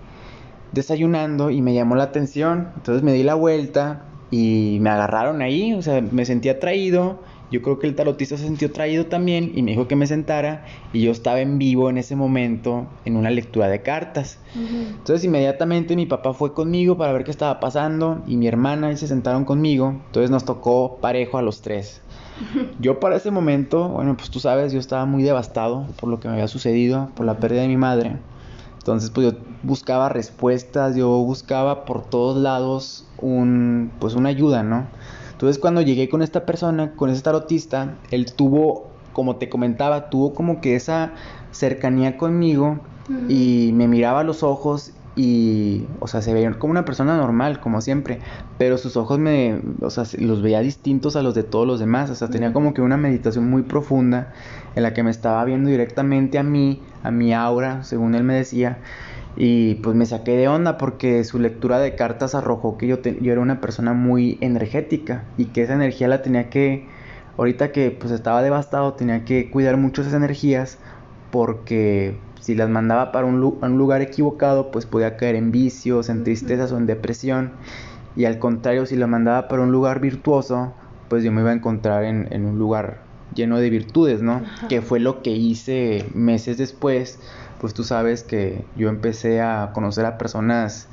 desayunando 0.73 1.50
y 1.50 1.62
me 1.62 1.75
llamó 1.75 1.97
la 1.97 2.05
atención. 2.05 2.69
Entonces 2.76 3.02
me 3.02 3.12
di 3.12 3.25
la 3.25 3.35
vuelta 3.35 4.05
y 4.31 4.78
me 4.81 4.90
agarraron 4.90 5.43
ahí, 5.43 5.73
o 5.75 5.83
sea, 5.83 6.00
me 6.00 6.25
sentí 6.25 6.49
atraído. 6.49 7.19
Yo 7.50 7.62
creo 7.62 7.79
que 7.79 7.87
el 7.87 7.95
tarotista 7.95 8.37
se 8.37 8.45
sintió 8.45 8.69
atraído 8.69 9.07
también 9.07 9.53
y 9.55 9.62
me 9.62 9.71
dijo 9.71 9.87
que 9.87 9.95
me 9.95 10.07
sentara 10.07 10.65
y 10.93 11.03
yo 11.03 11.12
estaba 11.12 11.41
en 11.41 11.59
vivo 11.59 11.88
en 11.88 11.99
ese 11.99 12.17
momento 12.17 12.87
en 13.05 13.17
una 13.17 13.31
lectura 13.31 13.69
de 13.69 13.83
cartas. 13.83 14.38
Entonces 14.55 15.25
inmediatamente 15.25 15.95
mi 15.95 16.07
papá 16.07 16.35
fue 16.35 16.53
conmigo 16.55 16.97
para 16.97 17.12
ver 17.12 17.25
qué 17.25 17.31
estaba 17.31 17.61
pasando 17.61 18.23
y 18.26 18.37
mi 18.37 18.49
hermana 18.49 18.91
y 18.91 18.97
se 18.97 19.07
sentaron 19.07 19.45
conmigo. 19.45 19.95
Entonces 20.07 20.31
nos 20.31 20.45
tocó 20.45 20.99
parejo 21.00 21.38
a 21.38 21.43
los 21.43 21.62
tres. 21.62 22.03
Yo 22.81 23.00
para 23.00 23.17
ese 23.17 23.31
momento, 23.31 23.88
bueno, 23.88 24.17
pues 24.17 24.31
tú 24.31 24.41
sabes, 24.41 24.73
yo 24.73 24.79
estaba 24.79 25.07
muy 25.07 25.23
devastado 25.23 25.87
por 25.99 26.11
lo 26.11 26.21
que 26.21 26.29
me 26.29 26.35
había 26.35 26.49
sucedido, 26.49 27.11
por 27.15 27.25
la 27.25 27.38
pérdida 27.38 27.62
de 27.62 27.69
mi 27.69 27.79
madre. 27.79 28.19
Entonces, 28.79 29.11
pues 29.11 29.33
yo 29.33 29.38
buscaba 29.65 30.09
respuestas, 30.09 30.95
yo 30.95 31.09
buscaba 31.09 31.85
por 31.85 32.05
todos 32.05 32.37
lados 32.37 33.05
un, 33.19 33.91
pues 33.99 34.15
una 34.15 34.29
ayuda, 34.29 34.62
¿no? 34.62 34.87
Entonces, 35.37 35.59
cuando 35.59 35.83
llegué 35.83 36.09
con 36.09 36.23
esta 36.23 36.47
persona, 36.47 36.93
con 36.97 37.11
ese 37.11 37.21
tarotista, 37.21 37.97
él 38.11 38.33
tuvo, 38.33 38.87
como 39.12 39.37
te 39.37 39.50
comentaba, 39.50 40.09
tuvo 40.09 40.33
como 40.33 40.62
que 40.62 40.76
esa 40.76 41.12
cercanía 41.50 42.16
conmigo 42.16 42.78
y 43.28 43.71
me 43.75 43.87
miraba 43.87 44.21
a 44.21 44.25
los 44.25 44.43
ojos 44.43 44.95
y, 45.14 45.85
o 46.00 46.07
sea, 46.09 46.23
se 46.23 46.33
veía 46.33 46.50
como 46.59 46.71
una 46.71 46.87
persona 46.87 47.19
normal, 47.19 47.61
como 47.61 47.83
siempre, 47.83 48.21
pero 48.57 48.78
sus 48.78 48.97
ojos 48.97 49.19
me, 49.19 49.61
o 49.83 49.90
sea, 49.90 50.05
los 50.19 50.40
veía 50.40 50.61
distintos 50.61 51.16
a 51.16 51.23
los 51.23 51.35
de 51.35 51.43
todos 51.43 51.66
los 51.66 51.81
demás, 51.81 52.09
o 52.09 52.14
sea, 52.14 52.28
tenía 52.28 52.55
como 52.55 52.73
que 52.73 52.81
una 52.81 52.97
meditación 52.97 53.49
muy 53.50 53.61
profunda 53.61 54.33
en 54.75 54.83
la 54.83 54.95
que 54.95 55.02
me 55.02 55.11
estaba 55.11 55.45
viendo 55.45 55.69
directamente 55.69 56.38
a 56.38 56.43
mí, 56.43 56.83
a 57.02 57.11
mi 57.11 57.35
aura, 57.35 57.83
según 57.85 58.14
él 58.14 58.25
me 58.25 58.35
decía, 58.35 58.78
y 59.37 59.76
pues 59.76 59.95
me 59.95 60.07
saqué 60.07 60.37
de 60.37 60.49
onda 60.49 60.78
porque 60.78 61.23
su 61.25 61.38
lectura 61.38 61.78
de 61.78 61.95
cartas 61.95 62.35
arrojó 62.35 62.78
que 62.78 62.87
yo, 62.87 63.02
yo 63.02 63.33
era 63.33 63.40
una 63.40 63.61
persona 63.61 63.93
muy 63.93 64.38
energética 64.40 65.25
y 65.37 65.47
que 65.47 65.62
esa 65.62 65.75
energía 65.75 66.09
la 66.09 66.23
tenía 66.23 66.49
que, 66.50 66.87
ahorita 67.37 67.73
que 67.73 67.90
pues 67.90 68.12
estaba 68.12 68.43
devastado, 68.43 68.95
tenía 68.95 69.25
que 69.25 69.50
cuidar 69.50 69.76
mucho 69.76 70.02
esas 70.02 70.14
energías 70.14 70.78
porque 71.31 72.16
si 72.47 72.55
las 72.55 72.71
mandaba 72.71 73.11
para 73.11 73.26
un, 73.26 73.40
lugar 73.40 74.02
equivocado, 74.02 74.71
pues 74.71 74.87
podía 74.87 75.16
caer 75.16 75.35
en 75.35 75.50
vicios, 75.50 76.09
en 76.09 76.23
tristezas 76.23 76.71
o 76.71 76.78
en 76.78 76.87
depresión. 76.87 77.50
Y 78.14 78.25
al 78.25 78.38
contrario, 78.38 78.87
si 78.87 78.95
la 78.95 79.09
mandaba 79.09 79.49
para 79.49 79.62
un 79.62 79.73
lugar 79.73 80.00
virtuoso, 80.00 80.73
pues 81.09 81.25
yo 81.25 81.33
me 81.33 81.40
iba 81.40 81.50
a 81.50 81.55
encontrar 81.55 82.05
en, 82.05 82.45
un 82.45 82.57
lugar 82.57 83.00
lleno 83.37 83.59
de 83.59 83.71
virtudes, 83.71 84.23
¿no? 84.23 84.43
Que 84.69 84.83
fue 84.83 84.99
lo 84.99 85.23
que 85.23 85.31
hice 85.31 86.07
meses 86.14 86.59
después. 86.59 87.21
Pues 87.61 87.73
tú 87.75 87.85
sabes 87.85 88.25
que 88.25 88.64
yo 88.76 88.88
empecé 88.88 89.40
a 89.40 89.71
conocer 89.73 90.05
a 90.07 90.19
personas 90.19 90.88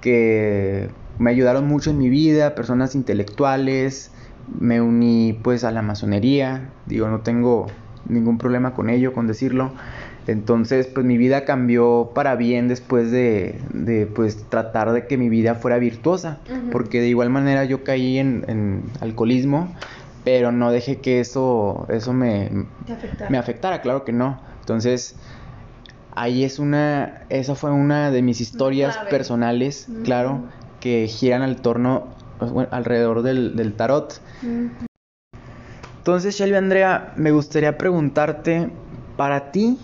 que 0.00 0.88
me 1.18 1.30
ayudaron 1.30 1.68
mucho 1.68 1.90
en 1.90 1.98
mi 1.98 2.08
vida, 2.08 2.54
personas 2.54 2.94
intelectuales. 2.94 4.10
Me 4.58 4.80
uní 4.80 5.38
pues 5.42 5.64
a 5.64 5.70
la 5.70 5.82
masonería. 5.82 6.70
Digo, 6.86 7.08
no 7.08 7.20
tengo 7.20 7.66
ningún 8.08 8.38
problema 8.38 8.74
con 8.74 8.88
ello, 8.88 9.12
con 9.12 9.26
decirlo. 9.26 9.72
Entonces, 10.26 10.86
pues 10.86 11.04
mi 11.04 11.18
vida 11.18 11.44
cambió 11.44 12.12
para 12.14 12.34
bien 12.36 12.66
después 12.68 13.10
de, 13.10 13.60
de 13.72 14.06
pues 14.06 14.44
tratar 14.48 14.92
de 14.92 15.06
que 15.06 15.18
mi 15.18 15.28
vida 15.28 15.54
fuera 15.54 15.78
virtuosa, 15.78 16.38
porque 16.72 17.00
de 17.00 17.08
igual 17.08 17.28
manera 17.28 17.64
yo 17.64 17.84
caí 17.84 18.18
en, 18.18 18.82
alcoholismo, 19.00 19.74
pero 20.24 20.50
no 20.50 20.72
dejé 20.72 21.00
que 21.00 21.20
eso, 21.20 21.86
eso 21.90 22.12
me, 22.12 22.50
me 23.28 23.38
afectara, 23.38 23.82
claro 23.82 24.04
que 24.04 24.12
no. 24.12 24.40
Entonces, 24.60 25.16
ahí 26.12 26.44
es 26.44 26.58
una, 26.58 27.26
esa 27.28 27.54
fue 27.54 27.70
una 27.70 28.10
de 28.10 28.22
mis 28.22 28.40
historias 28.40 28.96
personales, 29.10 29.88
claro, 30.02 30.44
que 30.80 31.06
giran 31.06 31.42
al 31.42 31.60
torno, 31.60 32.08
pues, 32.38 32.68
alrededor 32.70 33.22
del, 33.22 33.54
del 33.54 33.74
tarot. 33.74 34.20
Entonces, 35.98 36.34
Shelby 36.34 36.56
Andrea, 36.56 37.12
me 37.16 37.30
gustaría 37.30 37.76
preguntarte, 37.78 38.70
para 39.16 39.52
ti, 39.52 39.78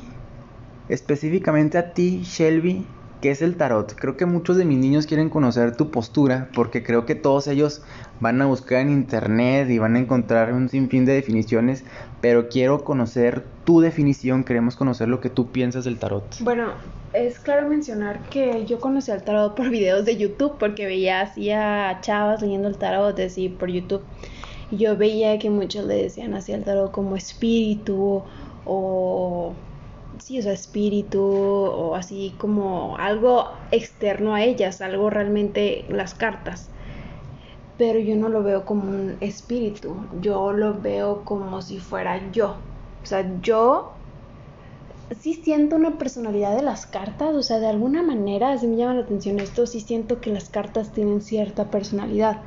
específicamente 0.88 1.78
a 1.78 1.92
ti, 1.92 2.22
Shelby, 2.24 2.86
¿qué 3.20 3.30
es 3.30 3.42
el 3.42 3.56
tarot? 3.56 3.94
Creo 3.94 4.16
que 4.16 4.26
muchos 4.26 4.56
de 4.56 4.64
mis 4.64 4.78
niños 4.78 5.06
quieren 5.06 5.30
conocer 5.30 5.76
tu 5.76 5.90
postura 5.90 6.48
porque 6.54 6.82
creo 6.82 7.06
que 7.06 7.14
todos 7.14 7.46
ellos 7.46 7.82
van 8.20 8.40
a 8.42 8.46
buscar 8.46 8.80
en 8.80 8.90
internet 8.90 9.68
y 9.70 9.78
van 9.78 9.96
a 9.96 9.98
encontrar 9.98 10.52
un 10.52 10.68
sinfín 10.68 11.04
de 11.04 11.14
definiciones, 11.14 11.84
pero 12.20 12.48
quiero 12.48 12.84
conocer 12.84 13.44
tu 13.64 13.80
definición, 13.80 14.44
queremos 14.44 14.76
conocer 14.76 15.08
lo 15.08 15.20
que 15.20 15.30
tú 15.30 15.48
piensas 15.48 15.84
del 15.84 15.98
tarot. 15.98 16.24
Bueno, 16.40 16.72
es 17.12 17.38
claro 17.38 17.68
mencionar 17.68 18.20
que 18.28 18.66
yo 18.66 18.78
conocí 18.78 19.10
al 19.10 19.22
tarot 19.22 19.54
por 19.54 19.70
videos 19.70 20.04
de 20.04 20.16
YouTube 20.16 20.56
porque 20.58 20.86
veía 20.86 21.22
así 21.22 21.50
a 21.50 21.98
chavas 22.02 22.42
leyendo 22.42 22.68
el 22.68 22.76
tarot 22.76 23.18
así 23.18 23.48
por 23.48 23.70
YouTube. 23.70 24.02
Y 24.70 24.76
yo 24.76 24.96
veía 24.96 25.38
que 25.38 25.50
muchos 25.50 25.84
le 25.86 25.94
decían 25.94 26.34
así 26.34 26.52
al 26.52 26.62
tarot 26.62 26.92
como 26.92 27.16
espíritu 27.16 28.22
o 28.64 29.54
sí, 30.18 30.38
o 30.38 30.42
sea, 30.42 30.52
espíritu 30.52 31.22
o 31.22 31.96
así 31.96 32.34
como 32.38 32.96
algo 32.98 33.50
externo 33.70 34.34
a 34.34 34.44
ellas, 34.44 34.80
algo 34.80 35.10
realmente 35.10 35.84
las 35.88 36.14
cartas. 36.14 36.68
Pero 37.80 37.98
yo 37.98 38.14
no 38.14 38.28
lo 38.28 38.42
veo 38.42 38.66
como 38.66 38.82
un 38.82 39.16
espíritu, 39.20 39.96
yo 40.20 40.52
lo 40.52 40.78
veo 40.78 41.24
como 41.24 41.62
si 41.62 41.78
fuera 41.78 42.30
yo. 42.30 42.56
O 43.02 43.06
sea, 43.06 43.40
yo 43.40 43.94
sí 45.18 45.32
siento 45.32 45.76
una 45.76 45.96
personalidad 45.96 46.54
de 46.54 46.62
las 46.62 46.84
cartas, 46.84 47.34
o 47.34 47.42
sea, 47.42 47.58
de 47.58 47.68
alguna 47.68 48.02
manera, 48.02 48.58
si 48.58 48.66
me 48.66 48.76
llama 48.76 48.94
la 48.94 49.04
atención 49.04 49.40
esto, 49.40 49.66
sí 49.66 49.80
siento 49.80 50.20
que 50.20 50.30
las 50.30 50.50
cartas 50.50 50.92
tienen 50.92 51.22
cierta 51.22 51.70
personalidad. 51.70 52.42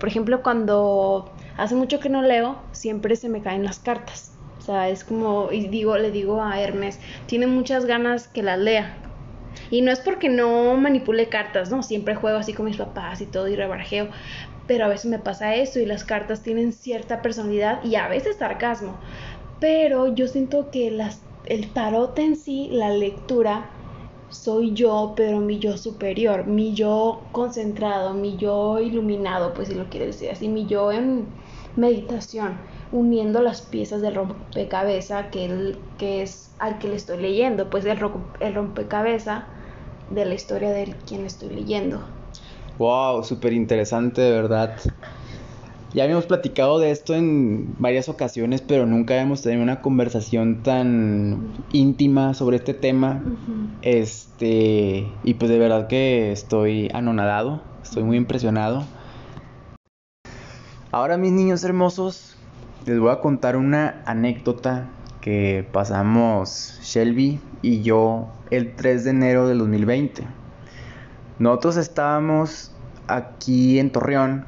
Por 0.00 0.08
ejemplo, 0.08 0.42
cuando 0.42 1.30
hace 1.58 1.74
mucho 1.74 2.00
que 2.00 2.08
no 2.08 2.22
leo, 2.22 2.56
siempre 2.72 3.14
se 3.16 3.28
me 3.28 3.42
caen 3.42 3.64
las 3.64 3.78
cartas 3.78 4.32
sea, 4.68 4.88
es 4.90 5.02
como, 5.02 5.50
y 5.50 5.66
digo, 5.68 5.96
le 5.96 6.10
digo 6.10 6.42
a 6.42 6.60
Hermes, 6.60 7.00
tiene 7.26 7.46
muchas 7.46 7.86
ganas 7.86 8.28
que 8.28 8.42
las 8.42 8.58
lea. 8.58 8.98
Y 9.70 9.80
no 9.80 9.90
es 9.90 10.00
porque 10.00 10.28
no 10.28 10.76
manipule 10.76 11.28
cartas, 11.28 11.70
¿no? 11.70 11.82
Siempre 11.82 12.14
juego 12.14 12.38
así 12.38 12.52
con 12.52 12.66
mis 12.66 12.76
papás 12.76 13.20
y 13.20 13.26
todo 13.26 13.48
y 13.48 13.56
rebarjeo. 13.56 14.08
Pero 14.68 14.84
a 14.84 14.88
veces 14.88 15.10
me 15.10 15.18
pasa 15.18 15.56
eso 15.56 15.80
y 15.80 15.86
las 15.86 16.04
cartas 16.04 16.42
tienen 16.42 16.72
cierta 16.72 17.22
personalidad 17.22 17.82
y 17.82 17.96
a 17.96 18.06
veces 18.06 18.36
sarcasmo. 18.36 18.96
Pero 19.58 20.14
yo 20.14 20.28
siento 20.28 20.70
que 20.70 20.92
las, 20.92 21.22
el 21.46 21.72
tarot 21.72 22.16
en 22.20 22.36
sí, 22.36 22.68
la 22.70 22.90
lectura, 22.90 23.70
soy 24.30 24.74
yo, 24.74 25.14
pero 25.16 25.40
mi 25.40 25.58
yo 25.58 25.76
superior, 25.76 26.46
mi 26.46 26.74
yo 26.74 27.22
concentrado, 27.32 28.14
mi 28.14 28.36
yo 28.36 28.78
iluminado, 28.78 29.54
pues 29.54 29.68
si 29.68 29.74
lo 29.74 29.88
quieres 29.88 30.14
decir 30.14 30.30
así, 30.30 30.48
mi 30.48 30.66
yo 30.66 30.92
en 30.92 31.26
meditación 31.76 32.58
uniendo 32.92 33.42
las 33.42 33.62
piezas 33.62 34.00
del 34.00 34.14
rompecabezas 34.14 35.26
que, 35.30 35.76
que 35.98 36.22
es 36.22 36.54
al 36.58 36.78
que 36.78 36.88
le 36.88 36.96
estoy 36.96 37.18
leyendo, 37.18 37.70
pues 37.70 37.84
el, 37.84 37.98
el 38.40 38.54
de 40.10 40.24
la 40.24 40.34
historia 40.34 40.70
de 40.70 40.94
quien 41.06 41.24
estoy 41.24 41.50
leyendo. 41.50 42.17
Wow, 42.78 43.24
súper 43.24 43.52
interesante 43.52 44.20
de 44.20 44.30
verdad. 44.30 44.76
Ya 45.94 46.04
habíamos 46.04 46.26
platicado 46.26 46.78
de 46.78 46.92
esto 46.92 47.14
en 47.14 47.74
varias 47.78 48.08
ocasiones, 48.08 48.60
pero 48.60 48.86
nunca 48.86 49.14
habíamos 49.14 49.42
tenido 49.42 49.62
una 49.62 49.80
conversación 49.80 50.62
tan 50.62 51.54
íntima 51.72 52.34
sobre 52.34 52.58
este 52.58 52.74
tema. 52.74 53.22
Este, 53.82 55.08
y 55.24 55.34
pues 55.34 55.50
de 55.50 55.58
verdad 55.58 55.88
que 55.88 56.30
estoy 56.30 56.88
anonadado, 56.94 57.62
estoy 57.82 58.04
muy 58.04 58.16
impresionado. 58.16 58.84
Ahora 60.92 61.16
mis 61.16 61.32
niños 61.32 61.64
hermosos, 61.64 62.36
les 62.86 63.00
voy 63.00 63.10
a 63.10 63.20
contar 63.20 63.56
una 63.56 64.02
anécdota 64.06 64.88
que 65.20 65.66
pasamos 65.72 66.78
Shelby 66.82 67.40
y 67.60 67.82
yo 67.82 68.28
el 68.50 68.76
3 68.76 69.04
de 69.04 69.10
enero 69.10 69.48
del 69.48 69.58
2020. 69.58 70.47
Nosotros 71.38 71.76
estábamos 71.76 72.72
aquí 73.06 73.78
en 73.78 73.90
Torreón, 73.90 74.44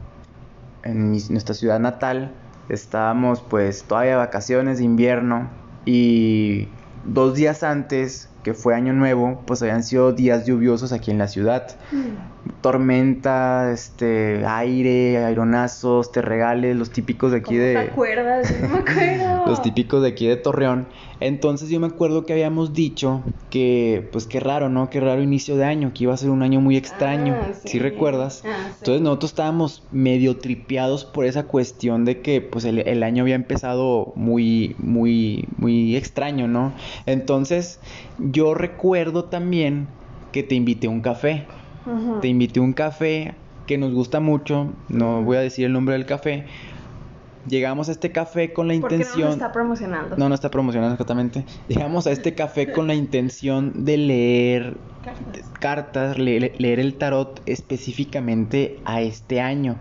en 0.83 1.11
nuestra 1.11 1.55
ciudad 1.55 1.79
natal. 1.79 2.33
Estábamos 2.69 3.41
pues 3.41 3.85
todavía 3.85 4.17
vacaciones 4.17 4.79
de 4.79 4.85
invierno 4.85 5.49
y 5.85 6.69
dos 7.05 7.35
días 7.35 7.63
antes 7.63 8.29
que 8.43 8.55
fue 8.55 8.75
Año 8.75 8.93
Nuevo, 8.93 9.43
pues 9.47 9.63
habían 9.63 9.83
sido 9.83 10.13
días 10.13 10.47
lluviosos 10.47 10.93
aquí 10.93 11.11
en 11.11 11.19
la 11.19 11.29
ciudad. 11.29 11.77
Tormenta, 12.61 13.71
este, 13.73 14.45
aire, 14.47 15.19
aeronazos, 15.19 16.11
regales, 16.15 16.77
los 16.77 16.91
típicos 16.91 17.33
de 17.33 17.39
aquí 17.39 17.57
de... 17.57 17.73
¿Te 17.73 17.79
acuerdas? 17.79 18.55
no 18.61 18.69
me 18.69 18.79
acuerdo. 18.79 19.47
los 19.47 19.63
típicos 19.63 20.03
de 20.03 20.09
aquí 20.09 20.27
de 20.27 20.37
Torreón. 20.37 20.87
Entonces 21.21 21.69
yo 21.69 21.81
me 21.81 21.87
acuerdo 21.87 22.25
que 22.25 22.33
habíamos 22.33 22.73
dicho 22.73 23.23
que, 23.51 24.09
pues 24.13 24.27
qué 24.27 24.41
raro, 24.41 24.69
¿no? 24.69 24.89
Qué 24.91 25.01
raro 25.01 25.23
inicio 25.23 25.57
de 25.57 25.65
año, 25.65 25.93
que 25.95 26.05
iba 26.05 26.15
a 26.15 26.17
ser 26.17 26.31
un 26.31 26.43
año 26.43 26.61
muy 26.61 26.77
extraño. 26.77 27.37
Ah, 27.41 27.53
sí. 27.65 27.79
recuerdas? 27.79 28.43
Ah, 28.47 28.69
Entonces 28.79 29.03
nosotros 29.03 29.33
estábamos 29.33 29.83
medio 29.91 30.39
tripeados 30.39 31.05
por 31.05 31.25
esa 31.27 31.45
cuestión 31.45 32.05
de 32.05 32.21
que, 32.21 32.41
pues 32.41 32.65
el, 32.65 32.79
el 32.81 33.03
año 33.03 33.23
había 33.23 33.35
empezado 33.35 34.13
muy, 34.17 34.77
muy, 34.79 35.47
muy 35.59 35.97
extraño, 35.97 36.49
¿no? 36.49 36.73
Entonces 37.07 37.81
yo 38.19 38.55
recuerdo 38.55 39.25
también 39.25 39.89
que 40.33 40.43
te 40.43 40.55
invité 40.55 40.87
a 40.87 40.91
un 40.91 41.01
café. 41.01 41.47
Te 42.21 42.29
invité 42.29 42.61
a 42.61 42.63
un 42.63 42.73
café 42.73 43.35
que 43.67 43.79
nos 43.79 43.93
gusta 43.93 44.21
mucho, 44.21 44.73
no 44.89 45.23
voy 45.23 45.37
a 45.37 45.41
decir 45.41 45.67
el 45.67 45.73
nombre 45.73 45.95
del 45.95 46.07
café. 46.07 46.47
Llegamos 47.49 47.89
a 47.89 47.93
este 47.93 48.13
café 48.13 48.53
con 48.53 48.69
la 48.69 48.75
intención. 48.75 49.29
No, 49.29 49.33
está 49.33 49.53
promocionando. 49.53 50.17
No, 50.17 50.29
no 50.29 50.35
está 50.35 50.51
promocionando 50.51 50.95
exactamente. 50.95 51.45
Llegamos 51.69 52.07
a 52.07 52.11
este 52.11 52.35
café 52.35 52.71
con 52.71 52.87
la 52.87 52.95
intención 52.95 53.85
de 53.85 53.97
leer 53.97 54.77
cartas, 55.59 56.19
leer, 56.19 56.53
el 56.59 56.95
tarot 56.95 57.41
específicamente 57.47 58.79
a 58.85 59.01
este 59.01 59.41
año. 59.41 59.77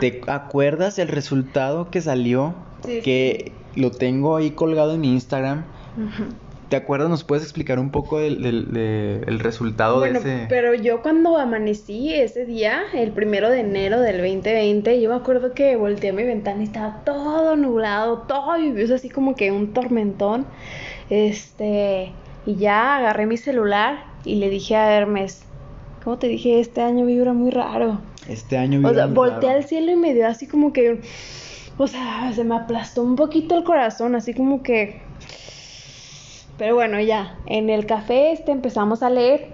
¿Te 0.00 0.20
acuerdas 0.28 0.98
el 0.98 1.08
resultado 1.08 1.90
que 1.90 2.00
salió? 2.00 2.54
que 2.82 3.52
lo 3.76 3.90
tengo 3.90 4.36
ahí 4.36 4.50
colgado 4.50 4.94
en 4.94 5.00
mi 5.00 5.12
Instagram 5.12 5.64
¿Te 6.72 6.76
acuerdas? 6.76 7.10
¿Nos 7.10 7.22
puedes 7.22 7.44
explicar 7.44 7.78
un 7.78 7.90
poco 7.90 8.18
del, 8.18 8.40
del, 8.40 9.40
resultado 9.40 10.00
de 10.00 10.12
ese...? 10.12 10.46
pero 10.48 10.72
yo 10.72 11.02
cuando 11.02 11.36
amanecí 11.36 12.14
ese 12.14 12.46
día, 12.46 12.84
el 12.94 13.12
primero 13.12 13.50
de 13.50 13.60
enero 13.60 14.00
del 14.00 14.16
2020, 14.16 14.98
yo 14.98 15.10
me 15.10 15.16
acuerdo 15.16 15.52
que 15.52 15.76
volteé 15.76 16.08
a 16.08 16.12
mi 16.14 16.22
ventana 16.22 16.62
y 16.62 16.64
estaba 16.64 17.02
todo 17.04 17.56
nublado, 17.56 18.20
todo 18.20 18.56
lluvioso, 18.56 18.94
así 18.94 19.10
como 19.10 19.34
que 19.34 19.52
un 19.52 19.74
tormentón. 19.74 20.46
Este... 21.10 22.10
Y 22.46 22.54
ya 22.56 22.96
agarré 22.96 23.26
mi 23.26 23.36
celular 23.36 24.06
y 24.24 24.36
le 24.36 24.48
dije 24.48 24.74
a 24.74 24.96
Hermes, 24.96 25.42
¿cómo 26.02 26.16
te 26.16 26.26
dije? 26.26 26.58
Este 26.58 26.80
año 26.80 27.04
vibra 27.04 27.34
muy 27.34 27.50
raro. 27.50 28.00
Este 28.30 28.56
año 28.56 28.78
vibra 28.78 28.92
O 28.92 28.94
sea, 28.94 29.06
volteé 29.08 29.50
al 29.50 29.64
cielo 29.64 29.92
y 29.92 29.96
me 29.96 30.14
dio 30.14 30.26
así 30.26 30.46
como 30.46 30.72
que... 30.72 31.02
O 31.76 31.86
sea, 31.86 32.32
se 32.32 32.44
me 32.44 32.54
aplastó 32.54 33.02
un 33.02 33.16
poquito 33.16 33.58
el 33.58 33.64
corazón, 33.64 34.14
así 34.14 34.32
como 34.32 34.62
que 34.62 35.02
pero 36.58 36.74
bueno, 36.74 37.00
ya, 37.00 37.38
en 37.46 37.70
el 37.70 37.86
café 37.86 38.32
este 38.32 38.52
empezamos 38.52 39.02
a 39.02 39.10
leer, 39.10 39.48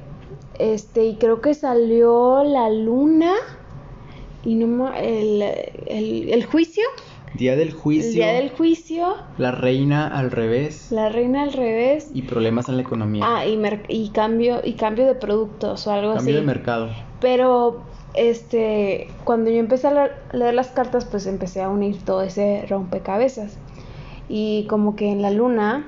este, 0.58 1.04
y 1.04 1.14
creo 1.16 1.40
que 1.40 1.54
salió 1.54 2.42
la 2.44 2.68
luna 2.70 3.32
y 4.44 4.54
no 4.54 4.92
el, 4.94 5.42
el, 5.86 6.44
juicio. 6.44 6.84
Día 7.34 7.54
del 7.54 7.72
juicio. 7.72 8.12
día 8.12 8.32
del 8.32 8.50
juicio. 8.50 9.14
La 9.36 9.52
reina 9.52 10.08
al 10.08 10.30
revés. 10.30 10.90
La 10.90 11.08
reina 11.08 11.42
al 11.42 11.52
revés. 11.52 12.10
Y 12.14 12.22
problemas 12.22 12.68
en 12.68 12.76
la 12.76 12.82
economía. 12.82 13.24
Ah, 13.26 13.46
y, 13.46 13.60
y 13.88 14.08
cambio 14.10 14.60
y 14.64 14.72
cambio 14.72 15.06
de 15.06 15.14
productos 15.14 15.86
o 15.86 15.92
algo 15.92 16.12
así. 16.12 16.18
Cambio 16.18 16.34
de 16.36 16.42
mercado. 16.42 16.90
Pero 17.20 17.82
este, 18.14 19.08
cuando 19.24 19.50
yo 19.50 19.58
empecé 19.58 19.88
a 19.88 20.10
leer 20.32 20.54
las 20.54 20.68
cartas, 20.68 21.04
pues 21.04 21.26
empecé 21.26 21.62
a 21.62 21.68
unir 21.68 22.02
todo 22.04 22.22
ese 22.22 22.64
rompecabezas. 22.68 23.58
Y 24.28 24.66
como 24.68 24.96
que 24.96 25.10
en 25.10 25.22
la 25.22 25.30
luna 25.30 25.86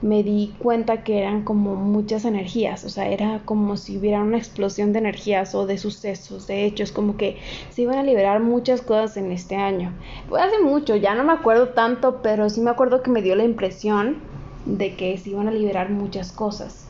me 0.00 0.22
di 0.22 0.54
cuenta 0.58 1.02
que 1.02 1.18
eran 1.18 1.42
como 1.42 1.74
muchas 1.74 2.24
energías, 2.24 2.84
o 2.84 2.88
sea, 2.88 3.08
era 3.08 3.42
como 3.44 3.76
si 3.76 3.98
hubiera 3.98 4.22
una 4.22 4.38
explosión 4.38 4.92
de 4.92 5.00
energías 5.00 5.54
o 5.54 5.66
de 5.66 5.76
sucesos, 5.76 6.46
de 6.46 6.64
hechos, 6.64 6.92
como 6.92 7.16
que 7.16 7.38
se 7.70 7.82
iban 7.82 7.98
a 7.98 8.02
liberar 8.04 8.40
muchas 8.40 8.80
cosas 8.80 9.16
en 9.16 9.32
este 9.32 9.56
año. 9.56 9.92
Fue 10.28 10.40
hace 10.40 10.62
mucho, 10.62 10.94
ya 10.94 11.14
no 11.14 11.24
me 11.24 11.32
acuerdo 11.32 11.70
tanto, 11.70 12.22
pero 12.22 12.48
sí 12.48 12.60
me 12.60 12.70
acuerdo 12.70 13.02
que 13.02 13.10
me 13.10 13.22
dio 13.22 13.34
la 13.34 13.44
impresión 13.44 14.18
de 14.66 14.94
que 14.94 15.16
se 15.18 15.30
iban 15.30 15.48
a 15.48 15.50
liberar 15.50 15.90
muchas 15.90 16.30
cosas. 16.30 16.86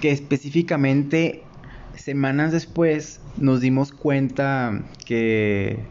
Que 0.00 0.10
específicamente 0.10 1.44
semanas 1.94 2.50
después 2.50 3.20
nos 3.36 3.60
dimos 3.60 3.92
cuenta 3.92 4.82
que, 5.06 5.84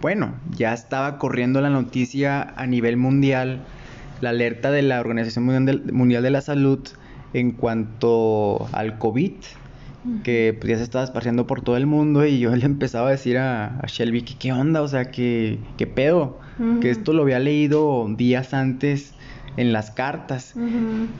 bueno, 0.00 0.34
ya 0.56 0.72
estaba 0.72 1.18
corriendo 1.18 1.60
la 1.60 1.70
noticia 1.70 2.42
a 2.56 2.66
nivel 2.66 2.96
mundial 2.96 3.66
la 4.20 4.30
alerta 4.30 4.70
de 4.70 4.82
la 4.82 5.00
Organización 5.00 5.44
Mundial 5.92 6.22
de 6.22 6.30
la 6.30 6.40
Salud 6.40 6.80
en 7.32 7.52
cuanto 7.52 8.68
al 8.72 8.98
COVID, 8.98 9.32
que 10.22 10.56
pues, 10.58 10.70
ya 10.70 10.76
se 10.78 10.84
estaba 10.84 11.04
esparciendo 11.04 11.46
por 11.46 11.62
todo 11.62 11.76
el 11.76 11.86
mundo 11.86 12.24
y 12.24 12.38
yo 12.38 12.54
le 12.56 12.64
empezaba 12.64 13.08
a 13.08 13.10
decir 13.12 13.38
a, 13.38 13.82
Shelby 13.86 14.22
que 14.22 14.34
qué 14.38 14.52
onda, 14.52 14.82
o 14.82 14.88
sea, 14.88 15.10
que 15.10 15.58
qué 15.76 15.86
pedo, 15.86 16.38
que 16.80 16.88
esto 16.88 17.12
lo 17.12 17.22
había 17.22 17.38
leído 17.38 18.06
días 18.16 18.54
antes 18.54 19.12
en 19.58 19.72
las 19.72 19.90
cartas. 19.90 20.54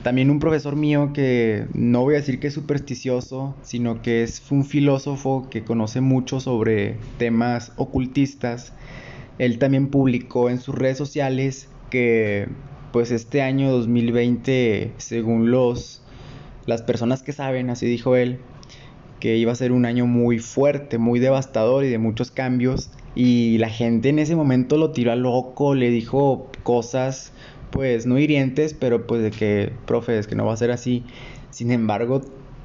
También 0.03 0.29
un 0.29 0.39
profesor 0.39 0.75
mío 0.75 1.11
que 1.13 1.67
no 1.73 2.01
voy 2.01 2.15
a 2.15 2.17
decir 2.17 2.39
que 2.39 2.47
es 2.47 2.53
supersticioso, 2.53 3.55
sino 3.61 4.01
que 4.01 4.23
es 4.23 4.43
un 4.51 4.65
filósofo 4.65 5.47
que 5.49 5.63
conoce 5.63 6.01
mucho 6.01 6.39
sobre 6.39 6.97
temas 7.17 7.71
ocultistas. 7.75 8.73
Él 9.37 9.59
también 9.59 9.87
publicó 9.87 10.49
en 10.49 10.59
sus 10.59 10.73
redes 10.73 10.97
sociales 10.97 11.69
que 11.89 12.47
pues 12.91 13.11
este 13.11 13.41
año 13.41 13.71
2020, 13.71 14.93
según 14.97 15.51
los 15.51 16.01
las 16.67 16.81
personas 16.81 17.23
que 17.23 17.31
saben, 17.31 17.69
así 17.69 17.87
dijo 17.87 18.15
él, 18.15 18.39
que 19.19 19.37
iba 19.37 19.51
a 19.51 19.55
ser 19.55 19.71
un 19.71 19.85
año 19.85 20.05
muy 20.05 20.37
fuerte, 20.37 20.97
muy 20.97 21.19
devastador 21.19 21.85
y 21.85 21.89
de 21.89 21.97
muchos 21.97 22.29
cambios. 22.29 22.91
Y 23.15 23.57
la 23.57 23.69
gente 23.69 24.09
en 24.09 24.19
ese 24.19 24.35
momento 24.35 24.77
lo 24.77 24.91
tiró 24.91 25.11
a 25.11 25.15
loco, 25.15 25.73
le 25.73 25.89
dijo 25.89 26.51
cosas, 26.63 27.31
pues 27.71 28.05
no 28.05 28.19
hirientes, 28.19 28.73
pero 28.73 29.07
pues 29.07 29.23
de 29.23 29.31
que, 29.31 29.71
profe, 29.85 30.19
es 30.19 30.27
que 30.27 30.35
no 30.35 30.45
va 30.45 30.53
a 30.53 30.57
ser 30.57 30.71
así. 30.71 31.03
Sin 31.49 31.71
embargo, 31.71 32.21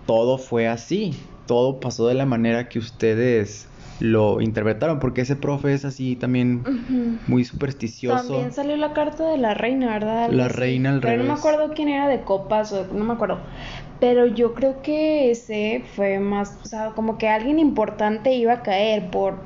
todo 0.07 0.37
fue 0.37 0.67
así, 0.67 1.15
todo 1.47 1.81
pasó 1.81 2.09
de 2.09 2.15
la 2.15 2.27
manera 2.27 2.69
que 2.69 2.81
ustedes 2.81 3.69
lo 4.01 4.41
interpretaron, 4.41 4.99
porque 4.99 5.23
ese 5.23 5.37
profe 5.37 5.75
es 5.75 5.85
así 5.85 6.17
también 6.17 6.63
muy 7.27 7.45
supersticioso. 7.45 8.29
También 8.29 8.53
salió 8.53 8.77
la 8.77 8.93
carta 8.93 9.29
de 9.31 9.39
la 9.39 9.55
reina, 9.55 9.87
¿verdad? 9.93 10.31
la 10.31 10.49
reina 10.49 10.91
al 10.91 11.01
Pero 11.01 11.23
no 11.23 11.33
me 11.33 11.39
acuerdo 11.39 11.73
quién 11.75 11.89
era 11.89 12.09
de 12.09 12.23
copas, 12.23 12.73
o 12.73 12.87
no 12.93 13.05
me 13.05 13.15
acuerdo. 13.15 13.41
Pero 14.01 14.27
yo 14.27 14.55
creo 14.55 14.83
que 14.83 15.31
ese 15.31 15.85
fue 15.95 16.19
más, 16.19 16.59
o 16.65 16.67
sea, 16.67 16.91
como 16.91 17.19
que 17.19 17.29
alguien 17.29 17.59
importante 17.59 18.35
iba 18.35 18.55
a 18.55 18.63
caer 18.63 19.11
por 19.11 19.37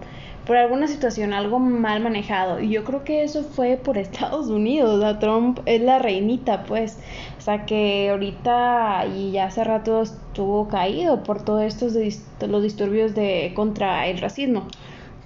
por 0.46 0.56
alguna 0.56 0.86
situación, 0.86 1.32
algo 1.32 1.58
mal 1.58 2.00
manejado. 2.00 2.60
Y 2.60 2.70
yo 2.70 2.84
creo 2.84 3.02
que 3.04 3.24
eso 3.24 3.42
fue 3.42 3.76
por 3.76 3.98
Estados 3.98 4.48
Unidos. 4.48 5.18
Trump 5.18 5.58
es 5.66 5.82
la 5.82 5.98
reinita, 5.98 6.64
pues. 6.64 6.98
O 7.38 7.40
sea, 7.40 7.66
que 7.66 8.10
ahorita 8.10 9.06
y 9.14 9.32
ya 9.32 9.46
hace 9.46 9.64
rato 9.64 10.02
estuvo 10.02 10.68
caído 10.68 11.22
por 11.22 11.44
todos 11.44 11.64
estos 11.64 11.94
los 12.48 12.62
disturbios 12.62 13.14
de 13.14 13.52
contra 13.54 14.06
el 14.06 14.18
racismo. 14.18 14.68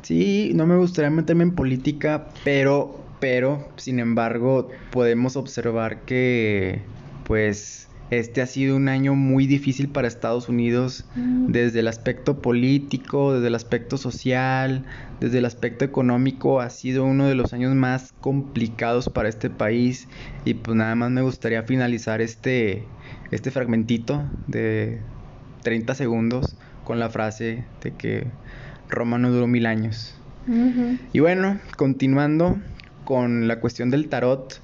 Sí, 0.03 0.53
no 0.55 0.67
me 0.67 0.77
gustaría 0.77 1.11
meterme 1.11 1.45
en 1.45 1.55
política, 1.55 2.29
pero, 2.43 2.99
pero, 3.21 3.69
sin 3.77 3.99
embargo, 3.99 4.69
podemos 4.91 5.37
observar 5.37 6.01
que, 6.01 6.81
pues, 7.25 7.90
este 8.11 8.43
ha 8.43 8.47
sido 8.47 8.77
un 8.77 8.89
año 8.89 9.15
muy 9.15 9.47
difícil 9.47 9.89
para 9.89 10.09
Estados 10.09 10.49
Unidos 10.49 11.05
mm. 11.15 11.47
desde 11.53 11.81
el 11.81 11.89
aspecto 11.89 12.43
político, 12.43 13.35
desde 13.35 13.47
el 13.47 13.55
aspecto 13.55 13.99
social, 13.99 14.85
desde 15.21 15.39
el 15.39 15.45
aspecto 15.45 15.85
económico. 15.85 16.61
Ha 16.61 16.71
sido 16.71 17.05
uno 17.05 17.27
de 17.27 17.37
los 17.37 17.53
años 17.53 17.75
más 17.75 18.13
complicados 18.21 19.09
para 19.09 19.29
este 19.29 19.49
país 19.49 20.09
y 20.45 20.55
pues 20.55 20.77
nada 20.77 20.95
más 20.97 21.11
me 21.11 21.23
gustaría 21.23 21.63
finalizar 21.63 22.21
este, 22.21 22.85
este 23.31 23.51
fragmentito 23.51 24.25
de 24.49 25.01
30 25.63 25.95
segundos 25.95 26.57
con 26.85 26.99
la 26.99 27.11
frase 27.11 27.65
de 27.83 27.93
que 27.93 28.27
Roma 28.89 29.19
no 29.19 29.31
duró 29.31 29.47
mil 29.47 29.67
años. 29.67 30.17
Y 31.13 31.21
bueno, 31.21 31.61
continuando 31.77 32.59
con 33.05 33.47
la 33.47 33.61
cuestión 33.61 33.91
del 33.91 34.09
tarot, 34.09 34.61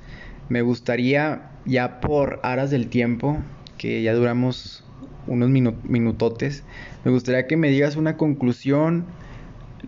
me 0.49 0.63
gustaría 0.63 1.51
ya 1.67 2.01
por 2.01 2.41
aras 2.43 2.71
del 2.71 2.89
tiempo, 2.89 3.39
que 3.79 4.03
ya 4.03 4.15
duramos 4.15 4.85
unos 5.27 5.51
minutotes, 5.51 6.65
me 7.05 7.11
gustaría 7.11 7.47
que 7.47 7.57
me 7.57 7.69
digas 7.69 7.97
una 7.97 8.17
conclusión, 8.17 9.05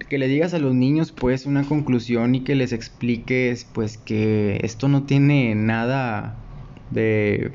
que 0.08 0.18
le 0.18 0.28
digas 0.28 0.54
a 0.54 0.58
los 0.58 0.74
niños 0.74 1.12
pues 1.12 1.46
una 1.46 1.64
conclusión 1.64 2.34
y 2.34 2.40
que 2.42 2.54
les 2.54 2.72
expliques 2.72 3.64
pues 3.72 3.98
que 3.98 4.60
esto 4.62 4.88
no 4.88 5.04
tiene 5.04 5.54
nada 5.54 6.36
de 6.90 7.52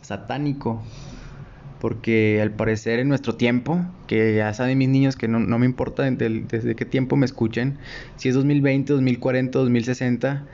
satánico, 0.00 0.82
porque 1.80 2.40
al 2.40 2.52
parecer 2.52 3.00
en 3.00 3.08
nuestro 3.08 3.36
tiempo, 3.36 3.84
que 4.06 4.34
ya 4.34 4.52
saben 4.54 4.78
mis 4.78 4.88
niños 4.88 5.16
que 5.16 5.28
no, 5.28 5.40
me 5.40 5.66
importa 5.66 6.10
desde 6.10 6.74
qué 6.74 6.84
tiempo 6.84 7.16
me 7.16 7.26
escuchen, 7.26 7.78
si 8.16 8.28
es 8.28 8.34
2020, 8.34 8.92
2040, 8.94 9.58
2060, 9.58 10.46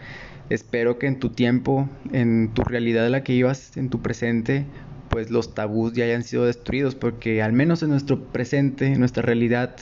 Espero 0.53 0.99
que 0.99 1.07
en 1.07 1.19
tu 1.19 1.31
tiempo, 1.31 1.89
en 2.13 2.51
tu 2.53 2.63
realidad 2.63 3.07
en 3.07 3.13
la 3.13 3.25
que 3.25 3.33
ibas, 3.33 3.75
en 3.79 3.89
tu 3.89 4.03
presente, 4.03 4.67
pues 5.09 5.31
los 5.31 5.55
tabús 5.55 5.95
ya 5.95 6.05
hayan 6.05 6.25
sido 6.25 6.45
destruidos, 6.45 6.95
porque 6.95 7.41
al 7.41 7.55
menos 7.55 7.83
en 7.83 7.89
nuestro 7.89 8.23
presente, 8.23 8.89
en 8.89 8.99
nuestra 8.99 9.23
realidad, 9.23 9.75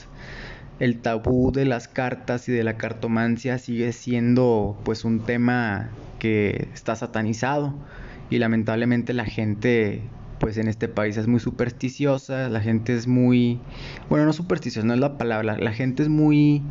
el 0.79 0.99
tabú 0.99 1.51
de 1.51 1.65
las 1.65 1.89
cartas 1.89 2.47
y 2.47 2.53
de 2.53 2.63
la 2.63 2.77
cartomancia 2.77 3.57
sigue 3.57 3.91
siendo 3.91 4.79
pues 4.85 5.03
un 5.03 5.25
tema 5.25 5.89
que 6.19 6.69
está 6.73 6.95
satanizado. 6.95 7.73
Y 8.29 8.37
lamentablemente 8.37 9.13
la 9.13 9.25
gente 9.25 10.01
pues 10.39 10.57
en 10.57 10.69
este 10.69 10.87
país 10.87 11.17
es 11.17 11.27
muy 11.27 11.41
supersticiosa, 11.41 12.47
la 12.47 12.61
gente 12.61 12.95
es 12.95 13.07
muy, 13.07 13.59
bueno 14.09 14.25
no 14.25 14.31
supersticiosa, 14.31 14.87
no 14.87 14.93
es 14.93 15.01
la 15.01 15.17
palabra, 15.17 15.57
la 15.57 15.73
gente 15.73 16.01
es 16.03 16.07
muy 16.09 16.63